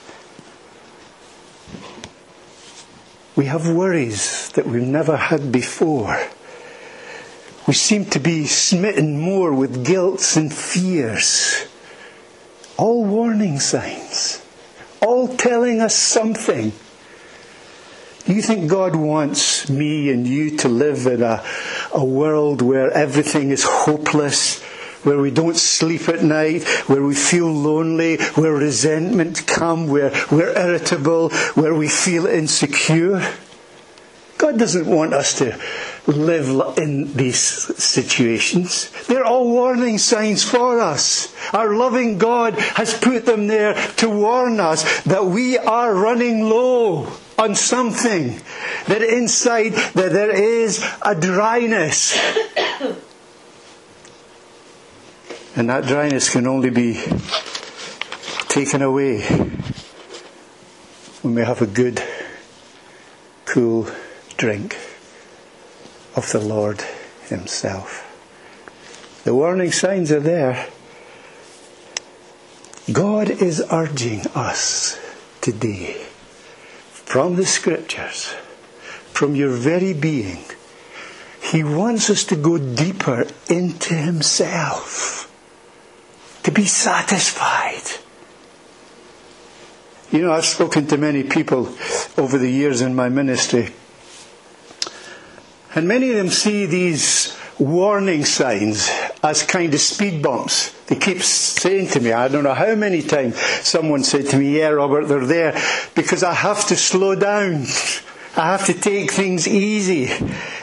We 3.35 3.47
have 3.47 3.69
worries 3.69 4.51
that 4.51 4.67
we've 4.67 4.83
never 4.83 5.17
had 5.17 5.51
before. 5.51 6.29
We 7.67 7.75
seem 7.75 8.05
to 8.11 8.21
be 8.21 8.47
smitten 8.47 9.19
more 9.19 9.53
with 9.53 9.85
guilt 9.85 10.37
and 10.37 10.53
fears. 10.53 11.67
All 12.77 13.05
warning 13.05 13.61
signs. 13.61 14.45
All 15.01 15.29
telling 15.29 15.81
us 15.81 15.95
something. 15.95 16.73
Do 18.27 18.33
you 18.33 18.41
think 18.41 18.71
God 18.71 18.97
wants 18.97 19.69
me 19.69 20.11
and 20.11 20.27
you 20.27 20.57
to 20.59 20.69
live 20.69 21.07
in 21.07 21.23
a, 21.23 21.45
a 21.93 22.05
world 22.05 22.63
where 22.63 22.91
everything 22.91 23.51
is 23.51 23.65
hopeless, 23.65 24.63
where 25.03 25.19
we 25.19 25.31
don't 25.31 25.57
sleep 25.57 26.09
at 26.09 26.23
night, 26.23 26.63
where 26.89 27.03
we 27.03 27.15
feel 27.15 27.53
lonely, 27.53 28.17
where 28.35 28.55
resentment 28.55 29.47
comes, 29.47 29.91
where 29.91 30.11
we're 30.33 30.57
irritable, 30.57 31.29
where 31.55 31.75
we 31.75 31.89
feel 31.89 32.27
insecure? 32.27 33.21
God 34.39 34.59
doesn't 34.59 34.87
want 34.87 35.13
us 35.13 35.39
to 35.39 35.59
live 36.07 36.77
in 36.79 37.13
these 37.15 37.39
situations. 37.39 38.91
They're 39.07 39.25
all 39.25 39.49
warning 39.49 39.99
signs 39.99 40.45
for 40.45 40.81
us. 40.81 41.35
Our 41.55 41.75
loving 41.75 42.19
God 42.19 42.55
has 42.55 42.97
put 42.99 43.27
them 43.27 43.47
there 43.47 43.75
to 43.97 44.11
warn 44.11 44.61
us 44.61 45.03
that 45.05 45.25
we 45.25 45.57
are 45.59 45.95
running 45.95 46.49
low 46.49 47.11
on 47.39 47.55
something. 47.55 48.41
That 48.87 49.03
inside 49.03 49.73
that 49.95 50.13
there 50.13 50.31
is 50.31 50.85
a 51.03 51.15
dryness. 51.15 52.13
and 55.57 55.71
that 55.71 55.87
dryness 55.87 56.31
can 56.31 56.47
only 56.47 56.71
be 56.71 57.03
taken 58.49 58.83
away 58.83 59.23
when 61.23 61.35
we 61.35 61.43
have 61.43 61.63
a 61.63 61.67
good, 61.67 62.03
cool 63.47 63.89
drink 64.37 64.77
of 66.17 66.31
the 66.33 66.41
Lord 66.41 66.83
Himself. 67.29 68.11
The 69.25 69.35
warning 69.35 69.73
signs 69.73 70.13
are 70.13 70.21
there. 70.21 70.69
God 72.93 73.31
is 73.31 73.65
urging 73.71 74.27
us 74.35 74.99
today 75.41 75.95
from 76.91 77.37
the 77.37 77.47
Scriptures, 77.47 78.35
from 79.13 79.35
your 79.35 79.51
very 79.51 79.95
being. 79.95 80.45
He 81.43 81.65
wants 81.65 82.11
us 82.11 82.25
to 82.25 82.37
go 82.37 82.59
deeper 82.59 83.27
into 83.49 83.95
Himself, 83.95 85.31
to 86.43 86.51
be 86.51 86.65
satisfied. 86.65 87.83
You 90.11 90.23
know, 90.23 90.33
I've 90.33 90.45
spoken 90.45 90.87
to 90.89 90.97
many 90.97 91.23
people 91.23 91.75
over 92.17 92.39
the 92.39 92.51
years 92.51 92.83
in 92.83 92.95
my 92.95 93.09
ministry 93.09 93.73
and 95.75 95.89
many 95.89 96.11
of 96.11 96.17
them 96.17 96.29
see 96.29 96.67
these 96.67 97.37
warning 97.59 98.25
signs 98.25 98.91
as 99.23 99.43
kind 99.43 99.73
of 99.75 99.81
speed 99.81 100.23
bumps. 100.23 100.73
They 100.87 100.97
keep 100.97 101.23
saying 101.23 101.89
to 101.89 102.01
me, 102.01 102.13
I 102.13 102.29
don't 102.29 102.45
know 102.45 102.55
how 102.55 102.75
many 102.75 103.03
times 103.03 103.39
someone 103.39 104.05
said 104.05 104.27
to 104.29 104.37
me, 104.37 104.59
Yeah, 104.59 104.69
Robert, 104.69 105.07
they're 105.07 105.27
there 105.27 105.61
because 105.95 106.23
I 106.23 106.35
have 106.35 106.67
to 106.69 106.77
slow 106.77 107.15
down. 107.15 107.65
I 108.37 108.51
have 108.51 108.67
to 108.67 108.75
take 108.75 109.13
things 109.13 109.47
easy. 109.47 110.11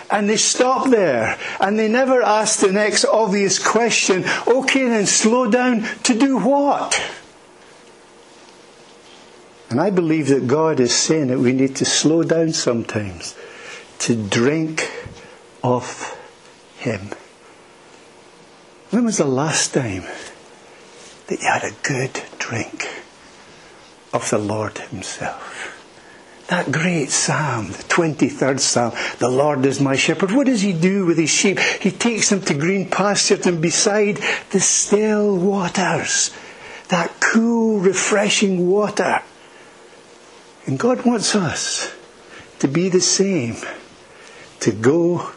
And 0.10 0.30
they 0.30 0.36
stop 0.36 0.90
there. 0.90 1.38
And 1.60 1.80
they 1.80 1.88
never 1.88 2.22
ask 2.22 2.60
the 2.60 2.72
next 2.72 3.06
obvious 3.06 3.60
question 3.66 4.26
okay, 4.48 4.88
then 4.88 5.06
slow 5.06 5.50
down 5.50 5.84
to 6.04 6.18
do 6.18 6.38
what? 6.38 7.00
And 9.70 9.80
I 9.80 9.90
believe 9.90 10.28
that 10.28 10.48
God 10.48 10.82
is 10.82 10.94
saying 10.94 11.28
that 11.28 11.40
we 11.40 11.54
need 11.54 11.78
to 11.78 11.86
slow 11.86 12.24
down 12.24 12.52
sometimes 12.52 13.36
to 14.00 14.16
drink 14.16 15.01
of 15.64 16.18
Him. 16.78 17.10
When 18.90 19.06
was 19.06 19.18
the 19.18 19.26
last 19.26 19.74
time 19.74 20.04
that 21.28 21.40
you 21.40 21.48
had 21.48 21.64
a 21.64 21.76
good 21.84 22.22
drink 22.40 22.88
of 24.14 24.30
the 24.30 24.38
Lord 24.38 24.78
Himself? 24.78 25.78
That 26.52 26.70
great 26.70 27.12
psalm, 27.12 27.68
the 27.68 27.84
23rd 27.84 28.60
psalm, 28.60 28.92
the 29.20 29.30
Lord 29.30 29.66
is 29.66 29.80
my 29.80 29.96
shepherd. 29.96 30.34
What 30.34 30.48
does 30.48 30.60
he 30.60 30.74
do 30.74 31.06
with 31.06 31.18
his 31.18 31.30
sheep? 31.30 31.58
He 31.60 31.92
takes 31.92 32.30
them 32.30 32.42
to 32.42 32.54
green 32.54 32.90
pastures 32.90 33.48
and 33.48 33.62
beside 33.62 34.20
the 34.50 34.60
still 34.60 35.38
waters. 35.38 36.32
That 36.90 37.10
cool, 37.22 37.80
refreshing 37.80 38.68
water. 38.68 39.22
And 40.66 40.78
God 40.78 41.06
wants 41.06 41.36
us 41.36 41.96
to 42.60 42.68
be 42.68 42.90
the 42.90 43.00
same, 43.00 43.56
to 44.60 44.74
go 44.74 45.32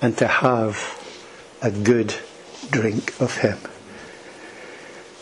and 0.00 0.16
to 0.18 0.26
have 0.26 0.76
a 1.62 1.70
good 1.70 2.14
drink 2.70 3.20
of 3.20 3.38
Him. 3.38 3.58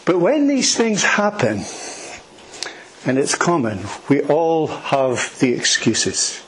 But 0.04 0.18
when 0.18 0.46
these 0.46 0.76
things 0.76 1.02
happen, 1.02 1.64
and 3.06 3.18
it's 3.18 3.36
common. 3.36 3.78
We 4.08 4.22
all 4.22 4.66
have 4.66 5.38
the 5.38 5.52
excuses. 5.52 6.42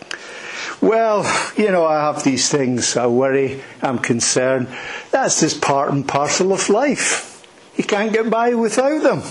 Well, 0.81 1.25
you 1.57 1.71
know, 1.71 1.87
I 1.87 2.01
have 2.01 2.25
these 2.25 2.49
things, 2.49 2.97
I 2.97 3.07
worry, 3.07 3.63
I'm 3.81 3.99
concerned. 3.99 4.69
That's 5.11 5.41
just 5.41 5.63
part 5.63 5.93
and 5.93 6.07
parcel 6.07 6.53
of 6.53 6.69
life. 6.69 7.47
You 7.77 7.85
can't 7.85 8.13
get 8.13 8.29
by 8.29 8.55
without 8.55 9.03
them. 9.03 9.23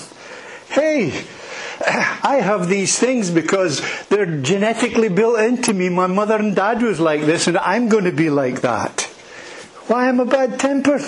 Hey, 0.69 1.25
I 1.79 2.39
have 2.41 2.67
these 2.67 2.97
things 2.97 3.29
because 3.29 3.81
they're 4.09 4.41
genetically 4.41 5.09
built 5.09 5.39
into 5.39 5.73
me. 5.73 5.89
My 5.89 6.07
mother 6.07 6.35
and 6.35 6.55
dad 6.55 6.81
was 6.81 6.99
like 6.99 7.21
this, 7.21 7.47
and 7.47 7.57
I'm 7.57 7.89
going 7.89 8.05
to 8.05 8.11
be 8.11 8.29
like 8.29 8.61
that. 8.61 9.01
Why 9.87 10.09
am 10.09 10.19
I 10.19 10.25
bad 10.25 10.59
tempered? 10.59 11.01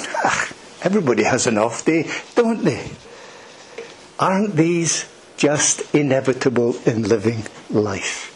Everybody 0.82 1.24
has 1.24 1.48
an 1.48 1.58
off 1.58 1.84
day, 1.86 2.10
don't 2.36 2.64
they? 2.64 2.90
Aren't 4.20 4.56
these 4.56 5.06
just 5.40 5.96
inevitable 5.96 6.76
in 6.86 7.04
living 7.04 7.44
life. 7.70 8.36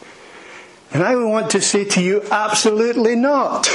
And 0.94 1.04
I 1.04 1.16
want 1.18 1.52
to 1.52 1.62
say 1.62 1.84
to 1.84 2.02
you, 2.02 2.24
absolutely 2.32 3.16
not. 3.16 3.68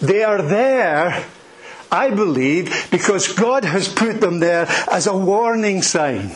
They 0.00 0.22
are 0.22 0.40
there, 0.40 1.26
I 1.90 2.10
believe, 2.10 2.88
because 2.90 3.32
God 3.32 3.64
has 3.64 3.88
put 3.88 4.20
them 4.20 4.38
there 4.38 4.66
as 4.90 5.08
a 5.08 5.16
warning 5.16 5.82
sign. 5.82 6.30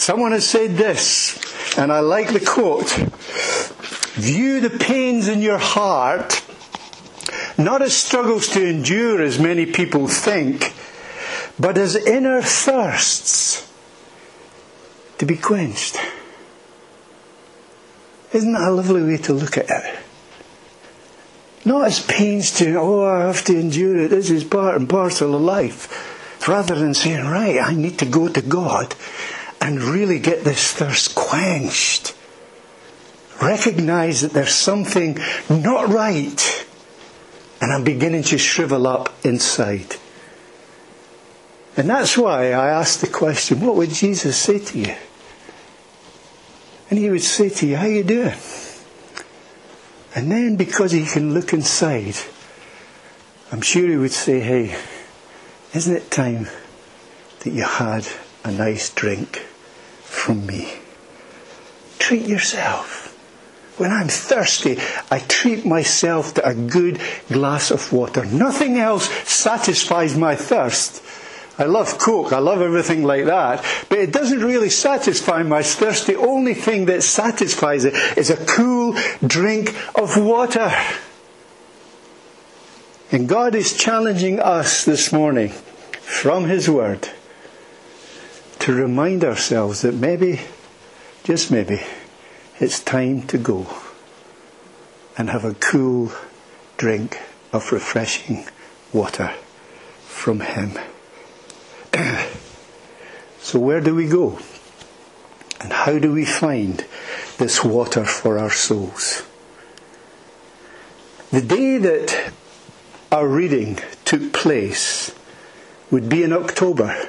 Someone 0.00 0.32
has 0.32 0.48
said 0.48 0.78
this, 0.78 1.36
and 1.76 1.92
I 1.92 2.00
like 2.00 2.32
the 2.32 2.40
quote 2.40 2.88
View 4.16 4.60
the 4.60 4.70
pains 4.70 5.28
in 5.28 5.42
your 5.42 5.58
heart 5.58 6.42
not 7.58 7.82
as 7.82 7.94
struggles 7.94 8.48
to 8.48 8.66
endure, 8.66 9.20
as 9.20 9.38
many 9.38 9.66
people 9.66 10.08
think, 10.08 10.72
but 11.58 11.76
as 11.76 11.96
inner 11.96 12.40
thirsts 12.40 13.70
to 15.18 15.26
be 15.26 15.36
quenched. 15.36 15.98
Isn't 18.32 18.54
that 18.54 18.68
a 18.68 18.72
lovely 18.72 19.02
way 19.02 19.18
to 19.18 19.34
look 19.34 19.58
at 19.58 19.68
it? 19.68 19.98
Not 21.66 21.88
as 21.88 22.00
pains 22.06 22.52
to, 22.52 22.76
oh, 22.76 23.04
I 23.04 23.26
have 23.26 23.44
to 23.44 23.60
endure 23.60 23.98
it, 23.98 24.08
this 24.08 24.30
is 24.30 24.44
part 24.44 24.76
and 24.76 24.88
parcel 24.88 25.34
of 25.34 25.42
life. 25.42 26.48
Rather 26.48 26.74
than 26.74 26.94
saying, 26.94 27.22
right, 27.22 27.60
I 27.60 27.74
need 27.74 27.98
to 27.98 28.06
go 28.06 28.26
to 28.28 28.40
God 28.40 28.94
and 29.60 29.82
really 29.82 30.18
get 30.18 30.44
this 30.44 30.72
thirst 30.72 31.14
quenched. 31.14 32.14
Recognize 33.40 34.22
that 34.22 34.32
there's 34.32 34.54
something 34.54 35.18
not 35.48 35.88
right 35.88 36.66
and 37.60 37.72
I'm 37.72 37.84
beginning 37.84 38.22
to 38.24 38.38
shrivel 38.38 38.86
up 38.86 39.12
inside. 39.22 39.96
And 41.76 41.88
that's 41.88 42.16
why 42.16 42.52
I 42.52 42.68
asked 42.68 43.00
the 43.00 43.06
question, 43.06 43.60
what 43.60 43.76
would 43.76 43.90
Jesus 43.90 44.36
say 44.36 44.58
to 44.58 44.78
you? 44.78 44.94
And 46.88 46.98
he 46.98 47.10
would 47.10 47.22
say 47.22 47.50
to 47.50 47.66
you, 47.66 47.76
How 47.76 47.86
you 47.86 48.02
doing? 48.02 48.34
And 50.14 50.32
then 50.32 50.56
because 50.56 50.90
he 50.90 51.06
can 51.06 51.34
look 51.34 51.52
inside, 51.52 52.16
I'm 53.52 53.60
sure 53.60 53.86
he 53.86 53.96
would 53.96 54.10
say, 54.10 54.40
Hey, 54.40 54.76
isn't 55.72 55.94
it 55.94 56.10
time 56.10 56.48
that 57.40 57.50
you 57.50 57.62
had 57.62 58.06
a 58.42 58.50
nice 58.50 58.90
drink 58.90 59.46
from 60.10 60.44
me? 60.46 60.74
Treat 61.98 62.26
yourself. 62.26 63.06
When 63.78 63.90
I'm 63.90 64.08
thirsty, 64.08 64.78
I 65.10 65.20
treat 65.20 65.64
myself 65.64 66.34
to 66.34 66.46
a 66.46 66.54
good 66.54 67.00
glass 67.28 67.70
of 67.70 67.92
water. 67.92 68.26
Nothing 68.26 68.78
else 68.78 69.08
satisfies 69.26 70.16
my 70.16 70.34
thirst 70.34 71.02
I 71.60 71.64
love 71.64 71.98
Coke, 71.98 72.32
I 72.32 72.38
love 72.38 72.62
everything 72.62 73.04
like 73.04 73.26
that, 73.26 73.62
but 73.90 73.98
it 73.98 74.12
doesn't 74.12 74.42
really 74.42 74.70
satisfy 74.70 75.42
my 75.42 75.62
thirst. 75.62 76.06
The 76.06 76.16
only 76.16 76.54
thing 76.54 76.86
that 76.86 77.02
satisfies 77.02 77.84
it 77.84 77.92
is 78.16 78.30
a 78.30 78.46
cool 78.46 78.96
drink 79.26 79.76
of 79.94 80.16
water. 80.16 80.72
And 83.12 83.28
God 83.28 83.54
is 83.54 83.76
challenging 83.76 84.40
us 84.40 84.86
this 84.86 85.12
morning 85.12 85.50
from 86.00 86.46
His 86.46 86.70
Word 86.70 87.10
to 88.60 88.74
remind 88.74 89.24
ourselves 89.24 89.82
that 89.82 89.94
maybe, 89.94 90.40
just 91.24 91.50
maybe, 91.50 91.80
it's 92.58 92.80
time 92.80 93.26
to 93.26 93.38
go 93.38 93.66
and 95.16 95.30
have 95.30 95.44
a 95.44 95.54
cool 95.54 96.12
drink 96.76 97.18
of 97.52 97.72
refreshing 97.72 98.46
water 98.92 99.32
from 100.02 100.40
Him. 100.40 100.78
so, 103.40 103.58
where 103.58 103.80
do 103.80 103.94
we 103.94 104.08
go? 104.08 104.38
And 105.60 105.72
how 105.72 105.98
do 105.98 106.12
we 106.12 106.24
find 106.24 106.84
this 107.38 107.64
water 107.64 108.04
for 108.04 108.38
our 108.38 108.50
souls? 108.50 109.22
The 111.30 111.42
day 111.42 111.78
that 111.78 112.32
our 113.12 113.26
reading 113.26 113.78
took 114.04 114.32
place 114.32 115.14
would 115.90 116.08
be 116.08 116.22
in 116.22 116.32
October. 116.32 117.08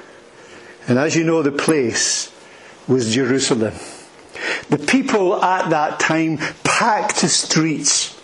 And 0.87 0.97
as 0.97 1.15
you 1.15 1.23
know, 1.23 1.41
the 1.41 1.51
place 1.51 2.33
was 2.87 3.13
Jerusalem. 3.13 3.73
The 4.69 4.77
people 4.77 5.41
at 5.43 5.69
that 5.69 5.99
time 5.99 6.37
packed 6.63 7.21
the 7.21 7.29
streets 7.29 8.21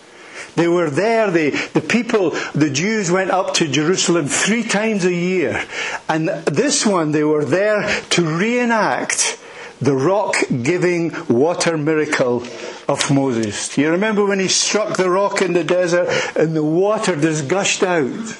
they 0.58 0.66
were 0.66 0.90
there, 0.90 1.30
the, 1.30 1.50
the 1.72 1.80
people, 1.80 2.30
the 2.52 2.68
Jews 2.68 3.12
went 3.12 3.30
up 3.30 3.54
to 3.54 3.68
Jerusalem 3.68 4.26
three 4.26 4.64
times 4.64 5.04
a 5.04 5.14
year. 5.14 5.64
And 6.08 6.28
this 6.28 6.84
one, 6.84 7.12
they 7.12 7.22
were 7.22 7.44
there 7.44 7.88
to 8.10 8.26
reenact 8.26 9.38
the 9.80 9.94
rock 9.94 10.34
giving 10.64 11.14
water 11.28 11.78
miracle 11.78 12.42
of 12.88 13.08
Moses. 13.08 13.72
Do 13.72 13.82
you 13.82 13.90
remember 13.92 14.26
when 14.26 14.40
he 14.40 14.48
struck 14.48 14.96
the 14.96 15.08
rock 15.08 15.42
in 15.42 15.52
the 15.52 15.62
desert 15.62 16.08
and 16.34 16.56
the 16.56 16.64
water 16.64 17.14
just 17.14 17.46
gushed 17.46 17.84
out? 17.84 18.36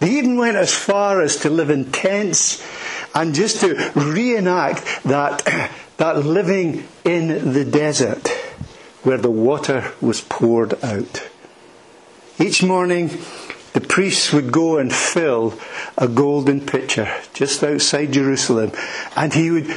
They 0.00 0.12
even 0.12 0.38
went 0.38 0.56
as 0.56 0.74
far 0.74 1.20
as 1.20 1.36
to 1.40 1.50
live 1.50 1.68
in 1.68 1.92
tents 1.92 2.64
and 3.14 3.34
just 3.34 3.60
to 3.60 3.74
reenact 3.94 5.02
that, 5.04 5.44
that 5.96 6.24
living 6.24 6.86
in 7.04 7.52
the 7.52 7.64
desert 7.64 8.28
where 9.02 9.18
the 9.18 9.30
water 9.30 9.92
was 10.00 10.20
poured 10.20 10.82
out. 10.82 11.28
Each 12.38 12.62
morning, 12.62 13.10
the 13.74 13.80
priests 13.80 14.32
would 14.32 14.50
go 14.50 14.78
and 14.78 14.92
fill 14.92 15.58
a 15.96 16.08
golden 16.08 16.64
pitcher 16.64 17.12
just 17.32 17.62
outside 17.62 18.12
Jerusalem, 18.12 18.72
and 19.14 19.32
he 19.32 19.50
would 19.50 19.76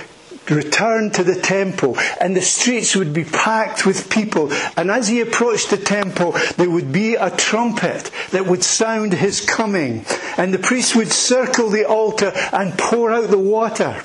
return 0.56 1.12
to 1.12 1.24
the 1.24 1.40
temple, 1.40 1.98
and 2.20 2.36
the 2.36 2.42
streets 2.42 2.96
would 2.96 3.14
be 3.14 3.24
packed 3.24 3.86
with 3.86 4.10
people. 4.10 4.52
And 4.76 4.92
as 4.92 5.08
he 5.08 5.22
approached 5.22 5.70
the 5.70 5.78
temple, 5.78 6.34
there 6.58 6.70
would 6.70 6.92
be 6.92 7.16
a 7.16 7.30
trumpet 7.32 8.12
that 8.32 8.48
would 8.48 8.64
sound 8.64 9.14
his 9.14 9.42
coming, 9.42 10.06
and 10.38 10.54
the 10.54 10.60
priests 10.60 10.96
would 10.96 11.12
circle 11.12 11.70
the 11.70 11.86
altar 11.86 12.32
and 12.54 12.78
pour 12.78 13.12
out 13.12 13.30
the 13.30 13.38
water. 13.38 14.04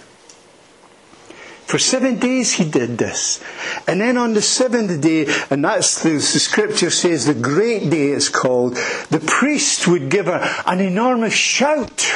For 1.72 1.78
seven 1.78 2.18
days 2.18 2.52
he 2.52 2.68
did 2.68 2.98
this. 2.98 3.42
And 3.86 3.98
then 3.98 4.18
on 4.18 4.34
the 4.34 4.42
seventh 4.42 5.00
day, 5.00 5.26
and 5.48 5.64
that's 5.64 6.02
the, 6.02 6.10
the 6.10 6.20
scripture 6.20 6.90
says 6.90 7.24
the 7.24 7.32
great 7.32 7.88
day 7.88 8.08
is 8.08 8.28
called, 8.28 8.74
the 9.08 9.24
priest 9.26 9.88
would 9.88 10.10
give 10.10 10.28
a, 10.28 10.62
an 10.66 10.80
enormous 10.80 11.32
shout. 11.32 12.12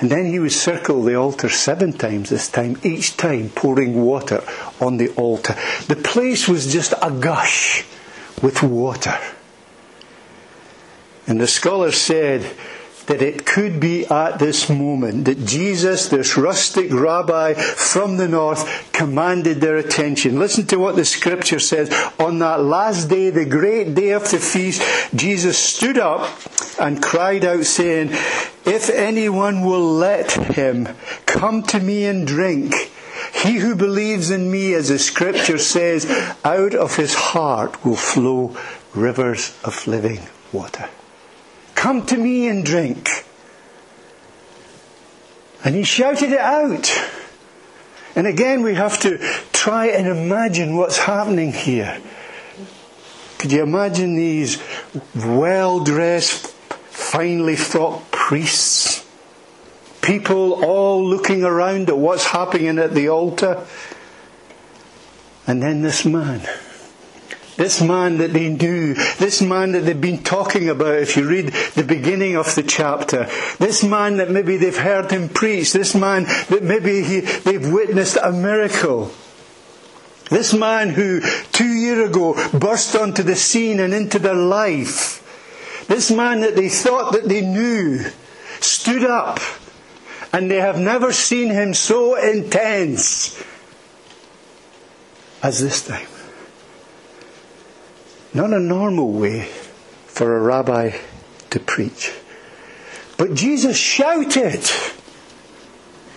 And 0.00 0.10
then 0.10 0.26
he 0.26 0.38
would 0.40 0.52
circle 0.52 1.02
the 1.02 1.14
altar 1.14 1.48
seven 1.48 1.92
times 1.92 2.30
this 2.30 2.48
time, 2.48 2.78
each 2.82 3.16
time 3.16 3.50
pouring 3.50 4.02
water 4.02 4.42
on 4.80 4.96
the 4.96 5.10
altar. 5.10 5.54
The 5.86 5.96
place 5.96 6.48
was 6.48 6.72
just 6.72 6.94
a 7.00 7.10
gush 7.10 7.84
with 8.42 8.62
water. 8.62 9.16
And 11.26 11.40
the 11.40 11.46
scholar 11.46 11.92
said 11.92 12.42
that 13.06 13.22
it 13.22 13.44
could 13.44 13.80
be 13.80 14.06
at 14.06 14.38
this 14.38 14.68
moment 14.70 15.26
that 15.26 15.44
Jesus, 15.44 16.08
this 16.08 16.36
rustic 16.36 16.92
rabbi 16.92 17.54
from 17.54 18.16
the 18.16 18.28
north, 18.28 18.92
commanded 18.92 19.60
their 19.60 19.76
attention. 19.76 20.38
Listen 20.38 20.66
to 20.66 20.78
what 20.78 20.96
the 20.96 21.04
scripture 21.04 21.58
says. 21.58 21.92
On 22.18 22.38
that 22.38 22.62
last 22.62 23.08
day, 23.08 23.30
the 23.30 23.44
great 23.44 23.94
day 23.94 24.10
of 24.10 24.30
the 24.30 24.38
feast, 24.38 24.82
Jesus 25.14 25.58
stood 25.58 25.98
up 25.98 26.28
and 26.80 27.02
cried 27.02 27.44
out, 27.44 27.64
saying, 27.64 28.10
If 28.64 28.90
anyone 28.90 29.64
will 29.64 29.94
let 29.94 30.32
him 30.32 30.88
come 31.26 31.62
to 31.64 31.80
me 31.80 32.06
and 32.06 32.26
drink, 32.26 32.74
he 33.34 33.58
who 33.58 33.74
believes 33.74 34.30
in 34.30 34.50
me, 34.50 34.74
as 34.74 34.88
the 34.88 34.98
scripture 34.98 35.58
says, 35.58 36.06
out 36.44 36.74
of 36.74 36.96
his 36.96 37.14
heart 37.14 37.84
will 37.84 37.96
flow 37.96 38.56
rivers 38.94 39.56
of 39.64 39.86
living 39.86 40.20
water. 40.52 40.88
Come 41.84 42.06
to 42.06 42.16
me 42.16 42.48
and 42.48 42.64
drink. 42.64 43.26
And 45.62 45.74
he 45.74 45.84
shouted 45.84 46.32
it 46.32 46.38
out. 46.38 46.90
And 48.16 48.26
again, 48.26 48.62
we 48.62 48.74
have 48.74 48.98
to 49.00 49.18
try 49.52 49.88
and 49.88 50.06
imagine 50.06 50.78
what's 50.78 50.96
happening 50.96 51.52
here. 51.52 52.00
Could 53.36 53.52
you 53.52 53.62
imagine 53.62 54.16
these 54.16 54.62
well 55.14 55.84
dressed, 55.84 56.46
finely 56.88 57.54
frocked 57.54 58.10
priests? 58.10 59.06
People 60.00 60.64
all 60.64 61.06
looking 61.06 61.44
around 61.44 61.90
at 61.90 61.98
what's 61.98 62.24
happening 62.24 62.78
at 62.78 62.94
the 62.94 63.10
altar. 63.10 63.62
And 65.46 65.62
then 65.62 65.82
this 65.82 66.06
man 66.06 66.48
this 67.56 67.80
man 67.80 68.18
that 68.18 68.32
they 68.32 68.48
knew, 68.48 68.94
this 69.18 69.40
man 69.40 69.72
that 69.72 69.80
they've 69.80 70.00
been 70.00 70.22
talking 70.22 70.68
about 70.68 70.98
if 70.98 71.16
you 71.16 71.28
read 71.28 71.48
the 71.74 71.84
beginning 71.84 72.36
of 72.36 72.52
the 72.54 72.62
chapter, 72.62 73.28
this 73.58 73.84
man 73.84 74.16
that 74.16 74.30
maybe 74.30 74.56
they've 74.56 74.76
heard 74.76 75.10
him 75.10 75.28
preach, 75.28 75.72
this 75.72 75.94
man 75.94 76.24
that 76.24 76.62
maybe 76.62 77.02
he, 77.02 77.20
they've 77.20 77.72
witnessed 77.72 78.18
a 78.22 78.32
miracle. 78.32 79.12
This 80.30 80.54
man 80.54 80.90
who 80.90 81.20
two 81.52 81.68
years 81.68 82.10
ago 82.10 82.34
burst 82.58 82.96
onto 82.96 83.22
the 83.22 83.36
scene 83.36 83.78
and 83.78 83.92
into 83.92 84.18
their 84.18 84.34
life. 84.34 85.20
This 85.86 86.10
man 86.10 86.40
that 86.40 86.56
they 86.56 86.68
thought 86.68 87.12
that 87.12 87.28
they 87.28 87.42
knew 87.42 88.00
stood 88.60 89.04
up 89.04 89.38
and 90.32 90.50
they 90.50 90.60
have 90.60 90.78
never 90.78 91.12
seen 91.12 91.50
him 91.50 91.74
so 91.74 92.16
intense 92.16 93.40
as 95.42 95.60
this 95.60 95.86
time. 95.86 96.08
Not 98.34 98.52
a 98.52 98.58
normal 98.58 99.12
way 99.12 99.42
for 100.06 100.36
a 100.36 100.40
rabbi 100.40 100.98
to 101.50 101.60
preach. 101.60 102.12
But 103.16 103.34
Jesus 103.34 103.76
shouted. 103.76 104.68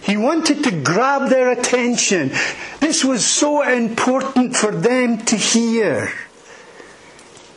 He 0.02 0.18
wanted 0.18 0.64
to 0.64 0.82
grab 0.82 1.30
their 1.30 1.52
attention. 1.52 2.32
This 2.80 3.06
was 3.06 3.24
so 3.24 3.62
important 3.62 4.56
for 4.56 4.72
them 4.72 5.20
to 5.26 5.36
hear. 5.36 6.12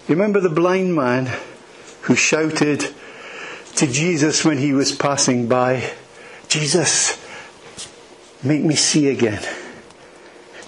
You 0.06 0.14
Remember 0.14 0.40
the 0.40 0.50
blind 0.50 0.94
man 0.94 1.30
who 2.02 2.14
shouted 2.14 2.84
to 3.76 3.86
Jesus 3.86 4.44
when 4.44 4.58
he 4.58 4.72
was 4.72 4.92
passing 4.92 5.48
by, 5.48 5.90
Jesus, 6.48 7.18
make 8.42 8.62
me 8.62 8.74
see 8.74 9.08
again. 9.08 9.42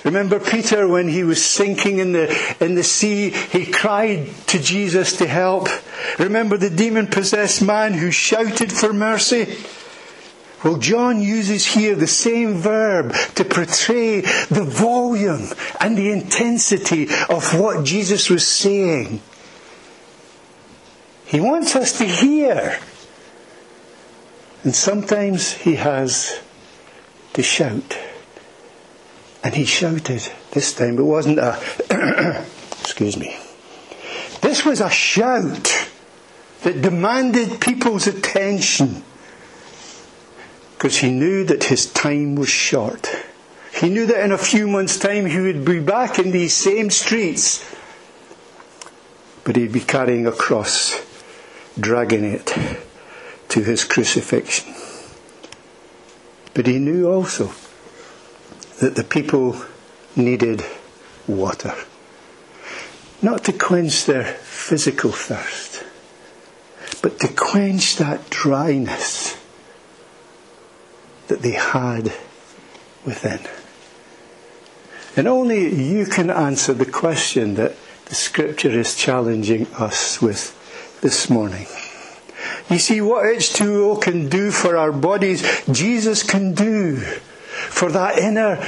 Remember 0.05 0.41
Peter 0.41 0.89
when 0.89 1.09
he 1.09 1.23
was 1.23 1.45
sinking 1.45 1.99
in 1.99 2.13
the, 2.13 2.57
in 2.61 2.75
the 2.75 2.83
sea, 2.83 3.31
he 3.31 3.67
cried 3.67 4.27
to 4.49 4.61
Jesus 4.61 5.17
to 5.19 5.27
help. 5.27 5.69
Remember 6.19 6.57
the 6.57 6.71
demon 6.71 7.07
possessed 7.07 7.63
man 7.63 7.95
who 7.95 8.11
shouted 8.11 8.73
for 8.73 8.93
mercy? 8.93 9.57
Well, 10.65 10.79
John 10.79 11.21
uses 11.21 11.67
here 11.67 11.95
the 11.95 12.07
same 12.07 12.55
verb 12.55 13.15
to 13.35 13.45
portray 13.45 14.21
the 14.21 14.65
volume 14.65 15.49
and 15.81 15.97
the 15.97 16.11
intensity 16.11 17.09
of 17.29 17.59
what 17.59 17.85
Jesus 17.85 18.31
was 18.31 18.47
saying. 18.47 19.21
He 21.27 21.41
wants 21.41 21.75
us 21.75 21.99
to 21.99 22.05
hear. 22.05 22.79
And 24.65 24.75
sometimes 24.75 25.53
he 25.53 25.77
has 25.77 26.41
to 27.33 27.43
shout. 27.43 27.99
And 29.45 29.55
he 29.55 29.65
shouted. 29.65 30.31
This 30.53 30.75
time 30.75 30.99
it 30.99 31.03
wasn't 31.03 31.39
a, 31.39 31.59
excuse 32.81 33.17
me. 33.17 33.37
This 34.41 34.65
was 34.65 34.81
a 34.81 34.91
shout 34.91 35.89
that 36.63 36.83
demanded 36.83 37.61
people's 37.61 38.07
attention 38.07 39.03
because 40.75 40.99
he 40.99 41.11
knew 41.11 41.45
that 41.45 41.65
his 41.65 41.87
time 41.93 42.35
was 42.35 42.49
short. 42.49 43.09
He 43.73 43.89
knew 43.89 44.07
that 44.07 44.25
in 44.25 44.33
a 44.33 44.39
few 44.39 44.69
months' 44.69 44.99
time 44.99 45.27
he 45.27 45.39
would 45.39 45.65
be 45.65 45.81
back 45.81 46.19
in 46.19 46.31
these 46.33 46.53
same 46.55 46.91
streets, 46.91 47.65
but 49.45 49.57
he'd 49.57 49.73
be 49.73 49.81
carrying 49.81 50.27
a 50.27 50.33
cross, 50.33 51.01
dragging 51.79 52.25
it 52.25 52.47
to 53.49 53.63
his 53.63 53.85
crucifixion. 53.85 54.75
But 56.55 56.67
he 56.67 56.79
knew 56.79 57.09
also 57.09 57.53
that 58.83 58.97
the 58.97 59.05
people 59.05 59.57
needed 60.17 60.61
water. 61.29 61.73
Not 63.23 63.45
to 63.45 63.53
quench 63.53 64.07
their 64.07 64.25
physical 64.25 65.13
thirst, 65.13 65.85
but 67.01 67.21
to 67.21 67.29
quench 67.29 67.95
that 67.99 68.29
dryness 68.29 69.39
that 71.29 71.43
they 71.43 71.53
had 71.53 72.13
within. 73.07 73.39
And 75.17 75.29
only 75.29 75.73
you 75.73 76.05
can 76.07 76.29
answer 76.29 76.75
the 76.75 76.85
question 76.85 77.55
that 77.55 77.77
the 78.07 78.17
scripture 78.17 78.77
is 78.77 78.97
challenging 78.97 79.69
us 79.75 80.21
with 80.21 80.59
this 81.03 81.31
morning. 81.31 81.69
You 82.69 82.81
see, 82.81 83.01
what 83.01 83.27
H2O 83.27 84.03
can 84.03 84.29
do 84.29 84.51
for 84.51 84.77
our 84.77 84.91
bodies, 84.91 85.47
Jesus 85.71 86.25
can 86.25 86.55
do 86.55 87.01
for 87.71 87.91
that 87.93 88.19
inner 88.19 88.59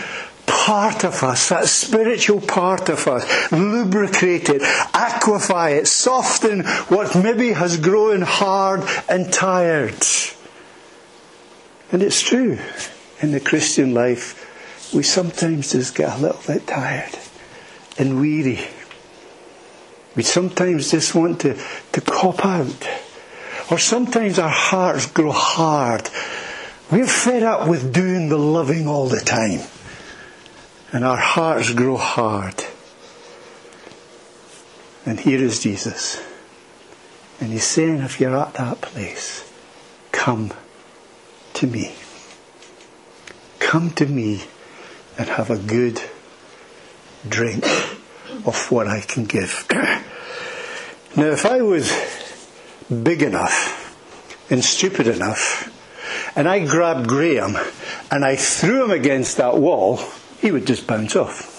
part 0.47 1.05
of 1.05 1.23
us, 1.23 1.49
that 1.49 1.67
spiritual 1.67 2.41
part 2.41 2.89
of 2.89 3.07
us, 3.07 3.53
lubricate 3.53 4.49
it, 4.49 4.63
aquify 4.93 5.79
it, 5.79 5.87
soften 5.87 6.65
what 6.89 7.15
maybe 7.15 7.53
has 7.53 7.77
grown 7.77 8.23
hard 8.23 8.83
and 9.09 9.33
tired. 9.33 10.03
And 11.93 12.03
it's 12.03 12.21
true, 12.23 12.59
in 13.21 13.33
the 13.33 13.41
Christian 13.41 13.95
life, 13.95 14.93
we 14.95 15.03
sometimes 15.03 15.73
just 15.73 15.95
get 15.95 16.19
a 16.19 16.21
little 16.21 16.41
bit 16.47 16.67
tired 16.67 17.19
and 17.99 18.21
weary. 18.21 18.61
We 20.17 20.23
sometimes 20.23 20.91
just 20.91 21.15
want 21.15 21.41
to, 21.41 21.59
to 21.93 22.01
cop 22.01 22.45
out. 22.45 22.89
Or 23.71 23.79
sometimes 23.79 24.39
our 24.39 24.49
hearts 24.49 25.07
grow 25.07 25.33
hard 25.33 26.09
we're 26.91 27.07
fed 27.07 27.43
up 27.43 27.69
with 27.69 27.93
doing 27.93 28.29
the 28.29 28.39
loving 28.39 28.87
all 28.87 29.09
the 29.09 29.21
time. 29.21 29.61
And 30.93 31.05
our 31.05 31.17
hearts 31.17 31.73
grow 31.73 31.97
hard. 31.97 32.65
And 35.07 35.19
here 35.19 35.43
is 35.43 35.61
Jesus. 35.61 36.23
And 37.41 37.53
he's 37.53 37.65
saying, 37.65 37.99
if 37.99 38.21
you're 38.21 38.37
at 38.37 38.55
that 38.55 38.81
place, 38.81 39.51
come 40.13 40.53
to 41.55 41.67
me. 41.67 41.95
Come 43.59 43.91
to 43.93 44.07
me 44.07 44.45
and 45.19 45.29
have 45.29 45.51
a 45.51 45.59
good 45.59 46.01
drink 47.29 47.65
of 48.47 48.71
what 48.71 48.87
I 48.87 49.01
can 49.01 49.25
give. 49.25 49.67
now, 51.17 51.27
if 51.27 51.45
I 51.47 51.63
was 51.63 51.93
big 53.03 53.23
enough 53.23 53.81
and 54.51 54.65
stupid 54.65 55.07
enough 55.07 55.71
and 56.37 56.49
I 56.49 56.65
grabbed 56.65 57.09
Graham 57.09 57.57
and 58.11 58.25
I 58.25 58.37
threw 58.37 58.85
him 58.85 58.91
against 58.91 59.37
that 59.37 59.57
wall, 59.57 60.01
he 60.41 60.51
would 60.51 60.67
just 60.67 60.87
bounce 60.87 61.17
off. 61.17 61.53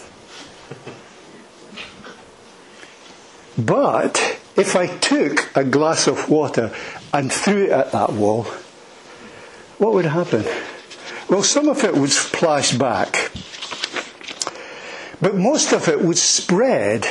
But 3.58 4.40
if 4.58 4.76
I 4.76 4.88
took 4.88 5.56
a 5.56 5.64
glass 5.64 6.08
of 6.08 6.30
water 6.30 6.74
and 7.14 7.32
threw 7.32 7.66
it 7.66 7.72
at 7.72 7.92
that 7.94 8.12
wall, 8.12 8.44
what 9.78 9.94
would 9.94 10.06
happen? 10.06 10.46
Well, 11.30 11.44
some 11.44 11.70
of 11.70 11.84
it 11.84 11.96
would 11.96 12.12
splash 12.12 12.74
back, 12.74 13.32
but 15.22 15.36
most 15.36 15.74
of 15.74 15.88
it 15.88 16.02
would 16.02 16.18
spread 16.18 17.08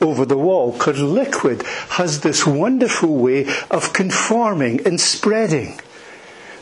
over 0.00 0.24
the 0.24 0.36
wall 0.36 0.72
because 0.72 1.00
liquid 1.00 1.62
has 1.90 2.20
this 2.20 2.46
wonderful 2.46 3.16
way 3.16 3.46
of 3.70 3.92
conforming 3.92 4.86
and 4.86 5.00
spreading. 5.00 5.80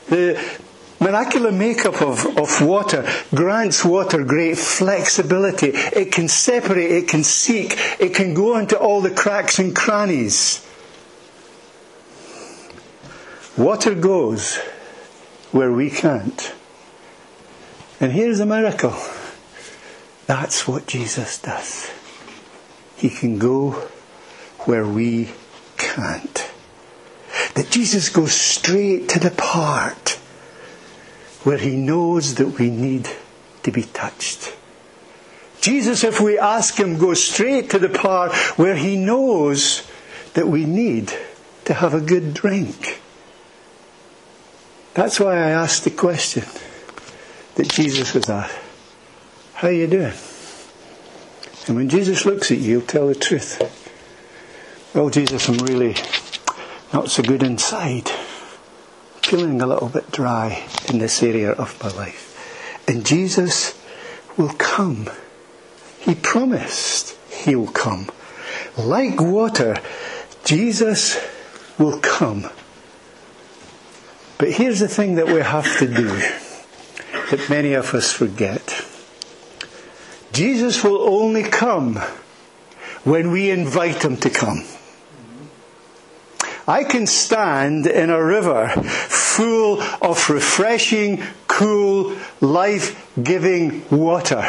The 0.09 0.41
molecular 1.01 1.53
makeup 1.53 2.01
of, 2.01 2.39
of 2.39 2.63
water 2.63 3.09
grants 3.35 3.85
water 3.85 4.25
great 4.25 4.59
flexibility. 4.59 5.69
It 5.69 6.13
can 6.13 6.29
separate, 6.29 6.91
it 6.91 7.09
can 7.09 7.25
seek, 7.25 7.77
it 7.99 8.15
can 8.15 8.35
go 8.35 8.57
into 8.57 8.79
all 8.79 9.01
the 9.01 9.11
cracks 9.11 9.59
and 9.59 9.75
crannies. 9.75 10.63
Water 13.57 13.95
goes 13.95 14.57
where 15.51 15.73
we 15.73 15.91
can't. 15.91 16.55
And 18.01 18.13
here's 18.13 18.41
a 18.41 18.47
miracle. 18.47 18.95
That's 20.27 20.69
what 20.69 20.87
Jesus 20.87 21.39
does. 21.39 21.91
He 22.97 23.09
can 23.09 23.39
go 23.39 23.89
where 24.67 24.87
we 24.87 25.31
can't. 25.79 26.51
That 27.55 27.71
Jesus 27.71 28.09
goes 28.09 28.33
straight 28.33 29.09
to 29.11 29.19
the 29.19 29.31
part 29.31 30.19
where 31.43 31.59
he 31.59 31.77
knows 31.77 32.37
that 32.37 32.59
we 32.59 32.71
need 32.71 33.09
to 33.63 33.71
be 33.71 33.83
touched. 33.83 34.55
Jesus, 35.61 36.05
if 36.05 36.21
we 36.21 36.39
ask 36.39 36.77
him, 36.77 36.99
goes 36.99 37.23
straight 37.23 37.71
to 37.71 37.79
the 37.79 37.89
part 37.89 38.35
where 38.59 38.77
he 38.77 38.97
knows 38.97 39.89
that 40.35 40.47
we 40.47 40.65
need 40.65 41.13
to 41.65 41.75
have 41.75 41.95
a 41.95 42.01
good 42.01 42.35
drink. 42.35 43.01
That's 44.95 45.19
why 45.19 45.35
I 45.37 45.51
asked 45.51 45.85
the 45.85 45.91
question 45.91 46.45
that 47.57 47.69
Jesus 47.69 48.15
was 48.15 48.31
asked. 48.31 48.57
How 49.55 49.69
are 49.69 49.73
you 49.73 49.87
doing? 49.87 50.15
And 51.67 51.77
when 51.77 51.89
Jesus 51.89 52.25
looks 52.25 52.53
at 52.53 52.59
you, 52.59 52.79
he'll 52.79 52.87
tell 52.87 53.09
the 53.09 53.15
truth. 53.15 53.61
Well, 54.95 55.11
Jesus, 55.11 55.49
I'm 55.49 55.59
really 55.59 55.97
not 56.93 57.11
so 57.11 57.23
good 57.23 57.43
inside. 57.43 58.09
Feeling 59.23 59.61
a 59.61 59.67
little 59.67 59.89
bit 59.89 60.11
dry 60.13 60.65
in 60.89 60.99
this 60.99 61.23
area 61.23 61.51
of 61.51 61.83
my 61.83 61.91
life. 61.91 62.85
And 62.89 63.05
Jesus 63.05 63.79
will 64.37 64.53
come. 64.55 65.11
He 65.99 66.15
promised 66.15 67.17
he 67.31 67.57
will 67.57 67.73
come. 67.73 68.09
Like 68.77 69.21
water, 69.21 69.77
Jesus 70.45 71.19
will 71.79 71.99
come. 72.01 72.49
But 74.39 74.53
here's 74.53 74.81
the 74.81 74.89
thing 74.89 75.17
that 75.17 75.27
we 75.27 75.41
have 75.41 75.79
to 75.79 75.87
do 75.87 76.07
that 77.31 77.47
many 77.49 77.73
of 77.73 77.95
us 77.95 78.13
forget. 78.13 78.85
Jesus 80.33 80.85
will 80.85 81.01
only 81.01 81.43
come 81.43 81.97
when 83.05 83.31
we 83.31 83.51
invite 83.51 84.05
him 84.05 84.17
to 84.19 84.31
come. 84.31 84.65
I 86.69 86.85
can 86.85 87.07
stand 87.07 87.87
in 87.87 88.11
a 88.11 88.23
river 88.23 88.69
full 88.69 89.81
of 90.03 90.29
refreshing, 90.29 91.23
cool, 91.47 92.17
life 92.41 93.13
giving 93.23 93.89
water 93.89 94.45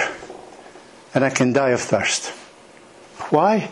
and 1.13 1.25
I 1.25 1.29
can 1.29 1.53
die 1.53 1.69
of 1.71 1.81
thirst. 1.81 2.29
Why? 3.31 3.71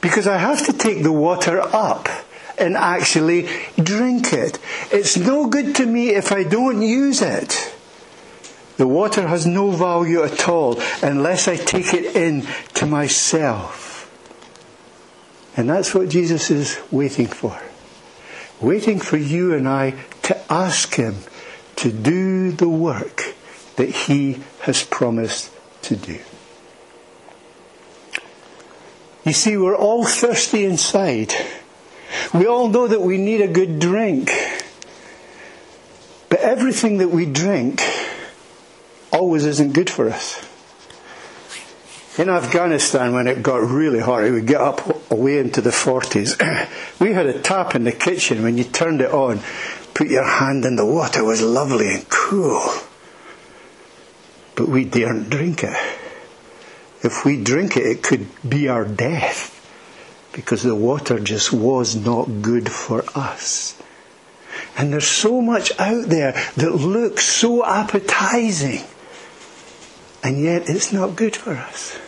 Because 0.00 0.26
I 0.26 0.36
have 0.36 0.66
to 0.66 0.72
take 0.72 1.02
the 1.02 1.12
water 1.12 1.60
up 1.60 2.08
and 2.58 2.76
actually 2.76 3.48
drink 3.76 4.32
it. 4.32 4.58
It's 4.92 5.16
no 5.16 5.46
good 5.46 5.74
to 5.76 5.86
me 5.86 6.10
if 6.10 6.32
I 6.32 6.44
don't 6.44 6.82
use 6.82 7.22
it. 7.22 7.74
The 8.76 8.86
water 8.86 9.26
has 9.26 9.46
no 9.46 9.70
value 9.70 10.22
at 10.22 10.48
all 10.48 10.80
unless 11.02 11.48
I 11.48 11.56
take 11.56 11.94
it 11.94 12.16
in 12.16 12.46
to 12.74 12.86
myself. 12.86 13.89
And 15.56 15.68
that's 15.68 15.94
what 15.94 16.08
Jesus 16.08 16.50
is 16.50 16.78
waiting 16.90 17.26
for. 17.26 17.60
Waiting 18.60 19.00
for 19.00 19.16
you 19.16 19.54
and 19.54 19.68
I 19.68 19.92
to 20.22 20.52
ask 20.52 20.94
Him 20.94 21.16
to 21.76 21.90
do 21.90 22.52
the 22.52 22.68
work 22.68 23.34
that 23.76 23.88
He 23.88 24.40
has 24.60 24.82
promised 24.84 25.50
to 25.82 25.96
do. 25.96 26.20
You 29.24 29.32
see, 29.32 29.56
we're 29.56 29.76
all 29.76 30.04
thirsty 30.04 30.64
inside. 30.64 31.32
We 32.32 32.46
all 32.46 32.68
know 32.68 32.86
that 32.86 33.00
we 33.00 33.18
need 33.18 33.40
a 33.40 33.48
good 33.48 33.78
drink. 33.78 34.30
But 36.28 36.40
everything 36.40 36.98
that 36.98 37.08
we 37.08 37.26
drink 37.26 37.82
always 39.12 39.44
isn't 39.44 39.72
good 39.72 39.90
for 39.90 40.08
us. 40.08 40.46
In 42.20 42.28
Afghanistan, 42.28 43.14
when 43.14 43.26
it 43.26 43.42
got 43.42 43.62
really 43.62 43.98
hot, 43.98 44.24
it 44.24 44.32
would 44.32 44.46
get 44.46 44.60
up 44.60 45.10
away 45.10 45.38
into 45.38 45.62
the 45.62 45.70
40s. 45.70 46.36
we 47.00 47.14
had 47.14 47.24
a 47.24 47.40
tap 47.40 47.74
in 47.74 47.84
the 47.84 47.92
kitchen. 47.92 48.42
When 48.42 48.58
you 48.58 48.64
turned 48.64 49.00
it 49.00 49.10
on, 49.10 49.40
put 49.94 50.08
your 50.08 50.26
hand 50.26 50.66
in 50.66 50.76
the 50.76 50.84
water, 50.84 51.20
it 51.20 51.24
was 51.24 51.40
lovely 51.40 51.88
and 51.94 52.06
cool. 52.10 52.60
But 54.54 54.68
we 54.68 54.84
daren't 54.84 55.30
drink 55.30 55.64
it. 55.64 55.74
If 57.02 57.24
we 57.24 57.42
drink 57.42 57.78
it, 57.78 57.86
it 57.86 58.02
could 58.02 58.26
be 58.46 58.68
our 58.68 58.84
death 58.84 59.56
because 60.34 60.62
the 60.62 60.74
water 60.74 61.18
just 61.20 61.54
was 61.54 61.96
not 61.96 62.42
good 62.42 62.70
for 62.70 63.02
us. 63.14 63.80
And 64.76 64.92
there's 64.92 65.08
so 65.08 65.40
much 65.40 65.72
out 65.78 66.04
there 66.04 66.32
that 66.56 66.74
looks 66.74 67.24
so 67.24 67.64
appetizing 67.64 68.84
and 70.22 70.38
yet 70.38 70.68
it's 70.68 70.92
not 70.92 71.16
good 71.16 71.34
for 71.34 71.52
us. 71.52 71.98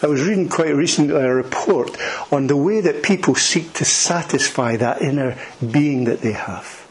I 0.00 0.06
was 0.06 0.22
reading 0.22 0.48
quite 0.48 0.74
recently 0.74 1.14
a 1.14 1.34
report 1.34 1.96
on 2.30 2.46
the 2.46 2.56
way 2.56 2.80
that 2.80 3.02
people 3.02 3.34
seek 3.34 3.72
to 3.74 3.84
satisfy 3.84 4.76
that 4.76 5.02
inner 5.02 5.36
being 5.70 6.04
that 6.04 6.20
they 6.20 6.32
have. 6.32 6.86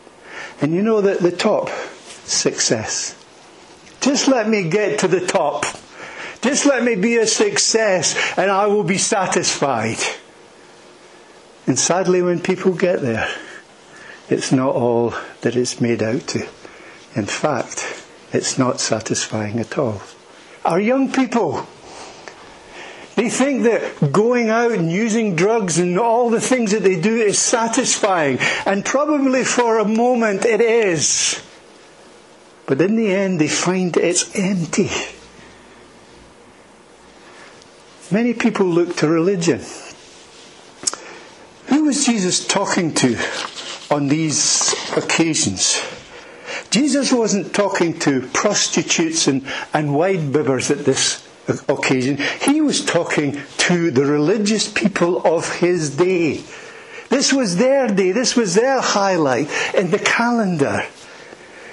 And 0.60 0.74
you 0.74 0.82
know 0.82 1.02
that 1.02 1.20
the 1.20 1.32
top, 1.32 1.70
success. 2.26 3.16
Just 4.02 4.28
let 4.28 4.50
me 4.50 4.70
get 4.70 5.00
to 5.00 5.08
the 5.08 5.26
top. 5.26 5.66
Just 6.42 6.66
let 6.66 6.84
me 6.84 6.96
be 6.96 7.18
a 7.18 7.28
success 7.28 8.16
and 8.38 8.52
I 8.52 8.68
will 8.68 8.84
be 8.84 8.98
satisfied. 8.98 9.98
And 11.66 11.80
sadly, 11.80 12.22
when 12.22 12.42
people 12.42 12.74
get 12.74 13.02
there, 13.02 13.28
it's 14.30 14.52
not 14.52 14.76
all 14.76 15.14
that 15.42 15.56
it's 15.56 15.80
made 15.80 16.04
out 16.04 16.28
to. 16.28 16.48
In 17.16 17.26
fact, 17.26 18.04
it's 18.34 18.58
not 18.58 18.80
satisfying 18.80 19.60
at 19.60 19.78
all. 19.78 20.02
Our 20.66 20.80
young 20.80 21.12
people, 21.12 21.66
they 23.18 23.32
think 23.32 23.64
that 23.64 24.12
going 24.12 24.50
out 24.50 24.72
and 24.72 24.92
using 24.92 25.36
drugs 25.36 25.80
and 25.80 25.98
all 25.98 26.30
the 26.30 26.40
things 26.40 26.70
that 26.72 26.84
they 26.84 27.02
do 27.02 27.16
is 27.16 27.40
satisfying. 27.40 28.38
And 28.64 28.86
probably 28.86 29.44
for 29.44 29.80
a 29.80 29.88
moment 29.88 30.46
it 30.46 30.62
is. 30.62 31.44
But 32.68 32.80
in 32.80 32.96
the 32.96 33.12
end, 33.12 33.42
they 33.42 33.48
find 33.48 33.98
it's 33.98 34.36
empty. 34.36 34.92
Many 38.12 38.36
people 38.36 38.68
look 38.68 38.98
to 38.98 39.08
religion. 39.08 39.62
Who 41.70 41.86
was 41.86 42.06
Jesus 42.06 42.46
talking 42.46 42.94
to 42.94 43.18
on 43.90 44.10
these 44.10 44.76
occasions? 44.96 45.82
Jesus 46.70 47.12
wasn't 47.12 47.56
talking 47.56 47.98
to 48.00 48.22
prostitutes 48.28 49.28
and, 49.28 49.44
and 49.74 49.96
wine 49.96 50.32
bibbers 50.32 50.70
at 50.70 50.86
this 50.86 51.27
occasion. 51.48 52.18
He 52.42 52.62
was 52.62 52.86
talking 52.86 53.42
to 53.58 53.92
the 53.92 54.06
religious 54.06 54.72
people 54.72 55.26
of 55.26 55.52
his 55.56 55.96
day. 55.96 56.44
This 57.10 57.32
was 57.32 57.58
their 57.58 57.88
day. 57.88 58.12
This 58.12 58.36
was 58.36 58.56
their 58.56 58.82
highlight 58.82 59.50
in 59.74 59.92
the 59.92 60.00
calendar. 60.00 60.86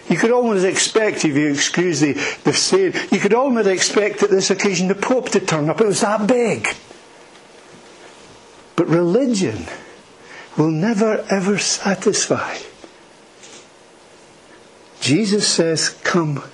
You 0.09 0.17
could 0.17 0.31
almost 0.31 0.65
expect, 0.65 1.25
if 1.25 1.35
you 1.35 1.51
excuse 1.51 2.01
the, 2.01 2.13
the 2.45 2.53
saying, 2.53 2.95
you 3.11 3.19
could 3.19 3.35
almost 3.35 3.69
expect 3.69 4.23
at 4.23 4.31
this 4.31 4.51
occasion 4.51 4.89
the 4.89 4.95
Pope 4.95 5.31
to 5.31 5.41
turn 5.41 5.71
up. 5.71 5.81
It 5.81 5.87
was 5.87 6.03
that 6.03 6.27
big. 6.27 6.69
But 8.77 8.89
religion 8.89 9.65
will 10.57 10.71
never 10.71 11.25
ever 11.31 11.59
satisfy. 11.59 12.59
Jesus 15.01 15.47
says, 15.49 15.91
Come 16.05 16.45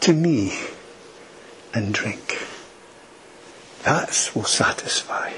to 0.00 0.12
me 0.12 0.52
and 1.78 1.94
drink. 1.94 2.38
That 3.84 4.30
will 4.34 4.44
satisfy. 4.44 5.32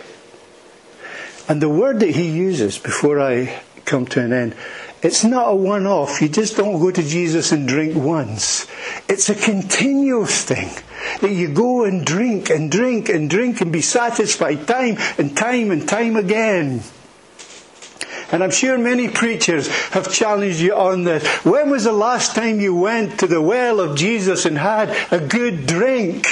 And 1.49 1.61
the 1.61 1.69
word 1.69 2.01
that 2.01 2.11
he 2.11 2.31
uses 2.31 2.79
before 2.79 3.21
I 3.21 3.61
come 3.85 4.07
to 4.07 4.21
an 4.21 4.33
end, 4.33 4.57
it's 5.03 5.25
not 5.25 5.51
a 5.51 5.55
one 5.55 5.87
off. 5.87 6.21
You 6.21 6.29
just 6.29 6.57
don't 6.57 6.79
go 6.79 6.91
to 6.91 7.03
Jesus 7.03 7.53
and 7.53 7.69
drink 7.69 7.97
once. 7.97 8.67
It's 9.09 9.29
a 9.31 9.35
continuous 9.35 10.45
thing 10.45 10.71
that 11.21 11.33
you 11.33 11.49
go 11.49 11.85
and 11.85 12.05
drink 12.05 12.51
and 12.51 12.71
drink 12.71 13.09
and 13.09 13.29
drink 13.29 13.61
and 13.61 13.73
be 13.73 13.81
satisfied 13.81 14.67
time 14.67 14.97
and 15.19 15.37
time 15.37 15.71
and 15.71 15.89
time 15.89 16.17
again. 16.17 16.83
And 18.33 18.45
I'm 18.45 18.51
sure 18.51 18.79
many 18.79 19.09
preachers 19.09 19.69
have 19.91 20.13
challenged 20.13 20.61
you 20.61 20.75
on 20.75 21.05
this. 21.05 21.27
When 21.45 21.71
was 21.71 21.85
the 21.85 21.93
last 21.93 22.35
time 22.35 22.61
you 22.61 22.75
went 22.75 23.19
to 23.21 23.27
the 23.27 23.43
well 23.43 23.81
of 23.81 23.97
Jesus 23.97 24.45
and 24.45 24.57
had 24.57 24.91
a 25.11 25.19
good 25.19 25.67
drink? 25.67 26.27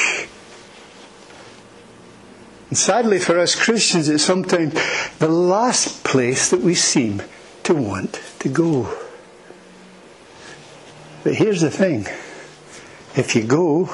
And 2.68 2.78
sadly 2.78 3.18
for 3.18 3.38
us 3.38 3.54
Christians, 3.54 4.08
it's 4.08 4.22
sometimes 4.22 4.74
the 5.18 5.28
last 5.28 6.04
place 6.04 6.50
that 6.50 6.61
we 6.61 6.74
seem 6.74 7.22
to 7.64 7.74
want 7.74 8.20
to 8.40 8.48
go. 8.48 8.96
But 11.24 11.34
here's 11.34 11.62
the 11.62 11.70
thing 11.70 12.06
if 13.16 13.34
you 13.34 13.42
go, 13.42 13.90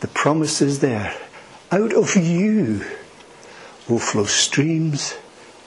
the 0.00 0.08
promise 0.08 0.60
is 0.60 0.80
there. 0.80 1.14
Out 1.70 1.92
of 1.92 2.16
you 2.16 2.84
will 3.88 3.98
flow 3.98 4.24
streams 4.24 5.14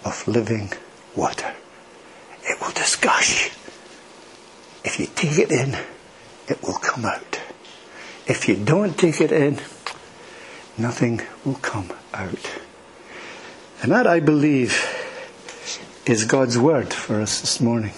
of 0.04 0.28
living 0.28 0.74
water. 1.18 1.54
It 2.44 2.62
will 2.62 2.72
just 2.72 3.02
gush. 3.02 3.50
If 4.86 5.00
you 5.00 5.08
take 5.08 5.40
it 5.40 5.52
in, 5.52 5.76
it 6.48 6.62
will 6.64 6.78
come 6.80 7.04
out. 7.04 7.42
If 8.28 8.48
you 8.48 8.56
don't 8.56 8.98
take 8.98 9.20
it 9.20 9.32
in, 9.32 9.60
nothing 10.78 11.22
will 11.44 11.56
come 11.56 11.92
out. 12.14 12.60
And 13.82 13.92
that, 13.92 14.08
I 14.08 14.20
believe, 14.20 14.86
is 16.06 16.24
God's 16.24 16.58
word 16.58 16.94
for 16.94 17.20
us 17.20 17.42
this 17.42 17.60
morning. 17.60 17.94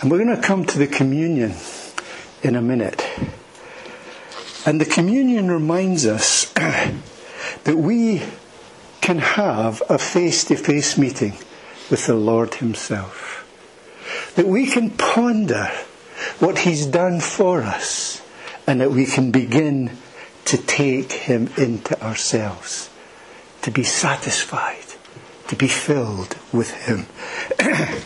And 0.00 0.10
we're 0.10 0.24
going 0.24 0.34
to 0.34 0.42
come 0.42 0.64
to 0.64 0.78
the 0.78 0.86
communion 0.86 1.54
in 2.42 2.56
a 2.56 2.62
minute. 2.62 3.06
And 4.66 4.80
the 4.80 4.84
communion 4.84 5.50
reminds 5.50 6.06
us 6.06 6.52
that 6.54 7.76
we 7.76 8.22
can 9.00 9.18
have 9.18 9.82
a 9.88 9.98
face 9.98 10.44
to 10.46 10.56
face 10.56 10.96
meeting 10.96 11.34
with 11.90 12.06
the 12.06 12.14
Lord 12.14 12.54
Himself. 12.54 13.40
That 14.36 14.46
we 14.46 14.66
can 14.66 14.90
ponder 14.90 15.70
what 16.38 16.58
He's 16.60 16.86
done 16.86 17.20
for 17.20 17.62
us 17.62 18.22
and 18.66 18.80
that 18.80 18.90
we 18.90 19.06
can 19.06 19.30
begin 19.30 19.96
to 20.46 20.56
take 20.56 21.12
Him 21.12 21.50
into 21.56 22.00
ourselves, 22.02 22.90
to 23.62 23.70
be 23.70 23.82
satisfied, 23.82 24.84
to 25.48 25.56
be 25.56 25.68
filled 25.68 26.36
with 26.52 26.70
Him. 26.86 27.06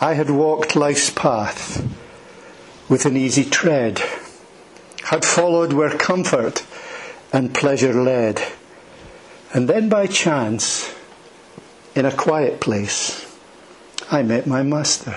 I 0.00 0.14
had 0.14 0.30
walked 0.30 0.76
life's 0.76 1.10
path 1.10 1.86
with 2.88 3.04
an 3.04 3.16
easy 3.16 3.44
tread, 3.44 4.02
had 5.04 5.24
followed 5.24 5.72
where 5.72 5.96
comfort 5.96 6.64
and 7.32 7.54
pleasure 7.54 7.92
led, 7.92 8.42
and 9.52 9.68
then 9.68 9.88
by 9.88 10.06
chance, 10.06 10.89
in 11.94 12.04
a 12.04 12.14
quiet 12.14 12.60
place, 12.60 13.26
I 14.10 14.22
met 14.22 14.46
my 14.46 14.62
master 14.62 15.16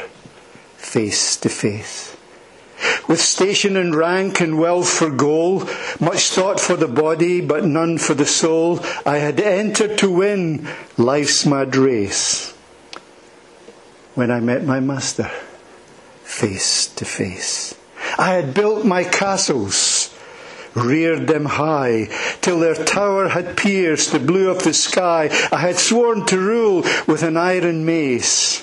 face 0.78 1.38
to 1.38 1.50
face. 1.50 2.16
With 3.08 3.22
station 3.22 3.78
and 3.78 3.96
rank 3.96 4.42
and 4.42 4.58
wealth 4.58 4.90
for 4.90 5.10
goal, 5.10 5.64
much 6.00 6.30
thought 6.30 6.60
for 6.60 6.76
the 6.76 6.88
body, 6.88 7.42
but 7.42 7.64
none 7.64 7.98
for 7.98 8.14
the 8.14 8.26
soul, 8.26 8.80
I 9.06 9.18
had 9.18 9.40
entered 9.40 9.98
to 10.00 10.12
win 10.12 10.68
life's 10.98 11.46
mad 11.46 11.76
race. 11.76 12.54
When 14.16 14.32
I 14.32 14.40
met 14.40 14.64
my 14.64 14.80
master 14.80 15.32
face 16.24 16.88
to 16.96 17.06
face, 17.06 17.76
I 18.18 18.34
had 18.34 18.54
built 18.54 18.86
my 18.86 19.04
castles, 19.04 19.76
reared 20.76 21.28
them 21.28 21.46
high, 21.46 22.10
till 22.42 22.60
their 22.60 22.76
tower 22.76 23.30
had 23.30 23.58
pierced 23.58 24.12
the 24.12 24.20
blue 24.20 24.50
of 24.50 24.64
the 24.64 24.74
sky. 24.74 25.30
I 25.52 25.58
had 25.58 25.78
sworn 25.78 26.26
to 26.28 26.40
rule 26.40 26.82
with 27.08 27.24
an 27.24 27.38
iron 27.38 27.86
mace. 27.86 28.62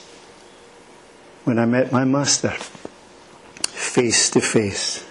When 1.45 1.59
I 1.59 1.67
met 1.67 1.93
my 1.93 2.05
master, 2.05 2.51
face 3.63 4.31
to 4.31 4.41
face, 4.41 5.05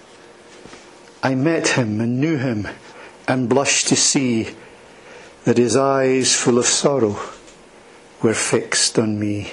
I 1.22 1.34
met 1.34 1.68
him 1.68 2.00
and 2.00 2.20
knew 2.20 2.38
him 2.38 2.68
and 3.26 3.48
blushed 3.48 3.88
to 3.88 3.96
see 3.96 4.54
that 5.44 5.58
his 5.58 5.76
eyes, 5.76 6.34
full 6.34 6.58
of 6.58 6.66
sorrow, 6.66 7.18
were 8.22 8.34
fixed 8.34 8.98
on 8.98 9.18
me. 9.18 9.52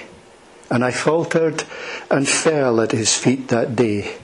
And 0.70 0.84
I 0.84 0.90
faltered 0.90 1.64
and 2.10 2.28
fell 2.28 2.80
at 2.80 2.92
his 2.92 3.16
feet 3.16 3.48
that 3.48 3.74
day, 3.74 4.16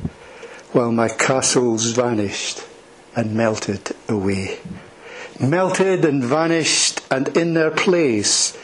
while 0.73 0.93
my 0.93 1.09
castles 1.09 1.93
vanished 1.93 2.63
and 3.17 3.35
melted 3.35 3.95
away. 4.09 4.59
Melted 5.41 6.05
and 6.05 6.23
vanished, 6.23 7.01
and 7.11 7.29
in 7.37 7.55
their 7.55 7.71
place 7.71 8.57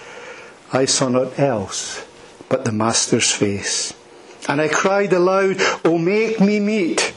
I 0.72 0.84
saw 0.84 1.08
not 1.08 1.38
else 1.38 2.06
but 2.48 2.64
the 2.64 2.72
Master's 2.72 3.30
face. 3.30 3.94
And 4.48 4.60
I 4.60 4.68
cried 4.68 5.12
aloud, 5.12 5.56
O 5.84 5.96
make 5.96 6.40
me 6.40 6.60
meet 6.60 7.14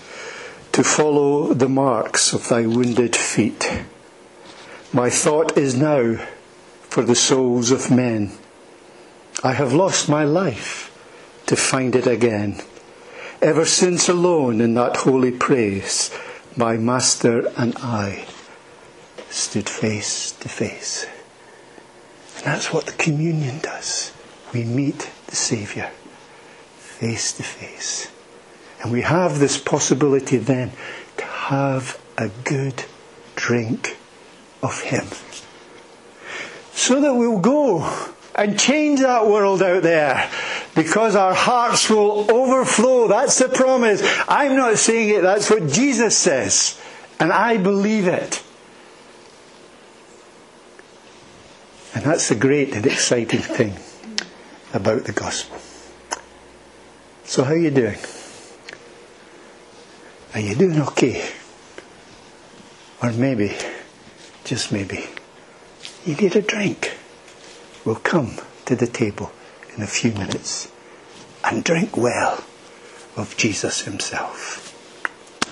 to 0.72 0.84
follow 0.84 1.54
the 1.54 1.70
marks 1.70 2.34
of 2.34 2.48
thy 2.48 2.66
wounded 2.66 3.16
feet. 3.16 3.84
My 4.94 5.10
thought 5.10 5.58
is 5.58 5.76
now 5.76 6.24
for 6.84 7.04
the 7.04 7.16
souls 7.16 7.72
of 7.72 7.90
men. 7.90 8.32
I 9.44 9.54
have 9.54 9.74
lost 9.74 10.08
my 10.08 10.24
life 10.24 10.92
to 11.48 11.56
find 11.56 11.96
it 11.96 12.08
again. 12.08 12.62
Ever 13.42 13.66
since 13.66 14.08
alone 14.08 14.62
in 14.62 14.76
that 14.76 14.98
holy 14.98 15.32
place, 15.32 16.16
my 16.56 16.78
Master 16.78 17.52
and 17.58 17.76
I 17.78 18.26
stood 19.30 19.68
face 19.68 20.32
to 20.34 20.50
face. 20.50 21.06
And 22.38 22.46
that's 22.46 22.72
what 22.72 22.86
the 22.86 22.92
communion 22.94 23.60
does. 23.60 24.14
We 24.54 24.64
meet 24.64 25.10
the 25.28 25.36
Saviour 25.36 25.90
face 26.78 27.34
to 27.34 27.44
face. 27.44 28.12
And 28.82 28.92
we 28.92 29.02
have 29.02 29.40
this 29.40 29.58
possibility 29.58 30.38
then 30.38 30.72
to 31.18 31.26
have 31.26 32.00
a 32.18 32.30
good 32.44 32.86
drink 33.36 33.98
of 34.62 34.82
Him. 34.82 35.06
So 36.74 37.02
that 37.02 37.16
we'll 37.16 37.40
go 37.40 38.12
and 38.36 38.60
change 38.60 39.00
that 39.00 39.26
world 39.28 39.62
out 39.62 39.84
there 39.84 40.30
because 40.76 41.16
our 41.16 41.34
hearts 41.34 41.90
will 41.90 42.32
overflow. 42.32 43.08
That's 43.08 43.38
the 43.38 43.50
promise. 43.50 44.02
I'm 44.28 44.56
not 44.56 44.78
saying 44.78 45.10
it, 45.10 45.22
that's 45.22 45.50
what 45.50 45.68
Jesus 45.68 46.18
says. 46.18 46.80
And 47.20 47.32
I 47.32 47.58
believe 47.58 48.08
it. 48.08 48.44
And 51.96 52.04
that's 52.04 52.30
the 52.30 52.36
great 52.36 52.74
and 52.74 52.86
exciting 52.86 53.40
thing 53.40 53.76
about 54.74 55.06
the 55.06 55.12
gospel. 55.12 55.58
So 57.24 57.44
how 57.44 57.54
are 57.54 57.58
you 57.58 57.72
doing? 57.72 58.00
Are 60.34 60.40
you 60.40 60.56
doing 60.56 60.82
okay? 60.82 61.30
Or 63.02 63.12
maybe, 63.12 63.56
just 64.44 64.72
maybe, 64.72 65.06
you 66.06 66.16
need 66.16 66.36
a 66.36 66.42
drink. 66.42 66.98
We'll 67.86 67.96
come 67.96 68.38
to 68.66 68.76
the 68.76 68.88
table 68.88 69.32
in 69.76 69.84
a 69.84 69.88
few 69.88 70.12
minutes 70.14 70.72
and 71.44 71.64
drink 71.64 71.98
well 71.98 72.44
of 73.16 73.36
Jesus 73.38 73.82
himself. 73.82 74.63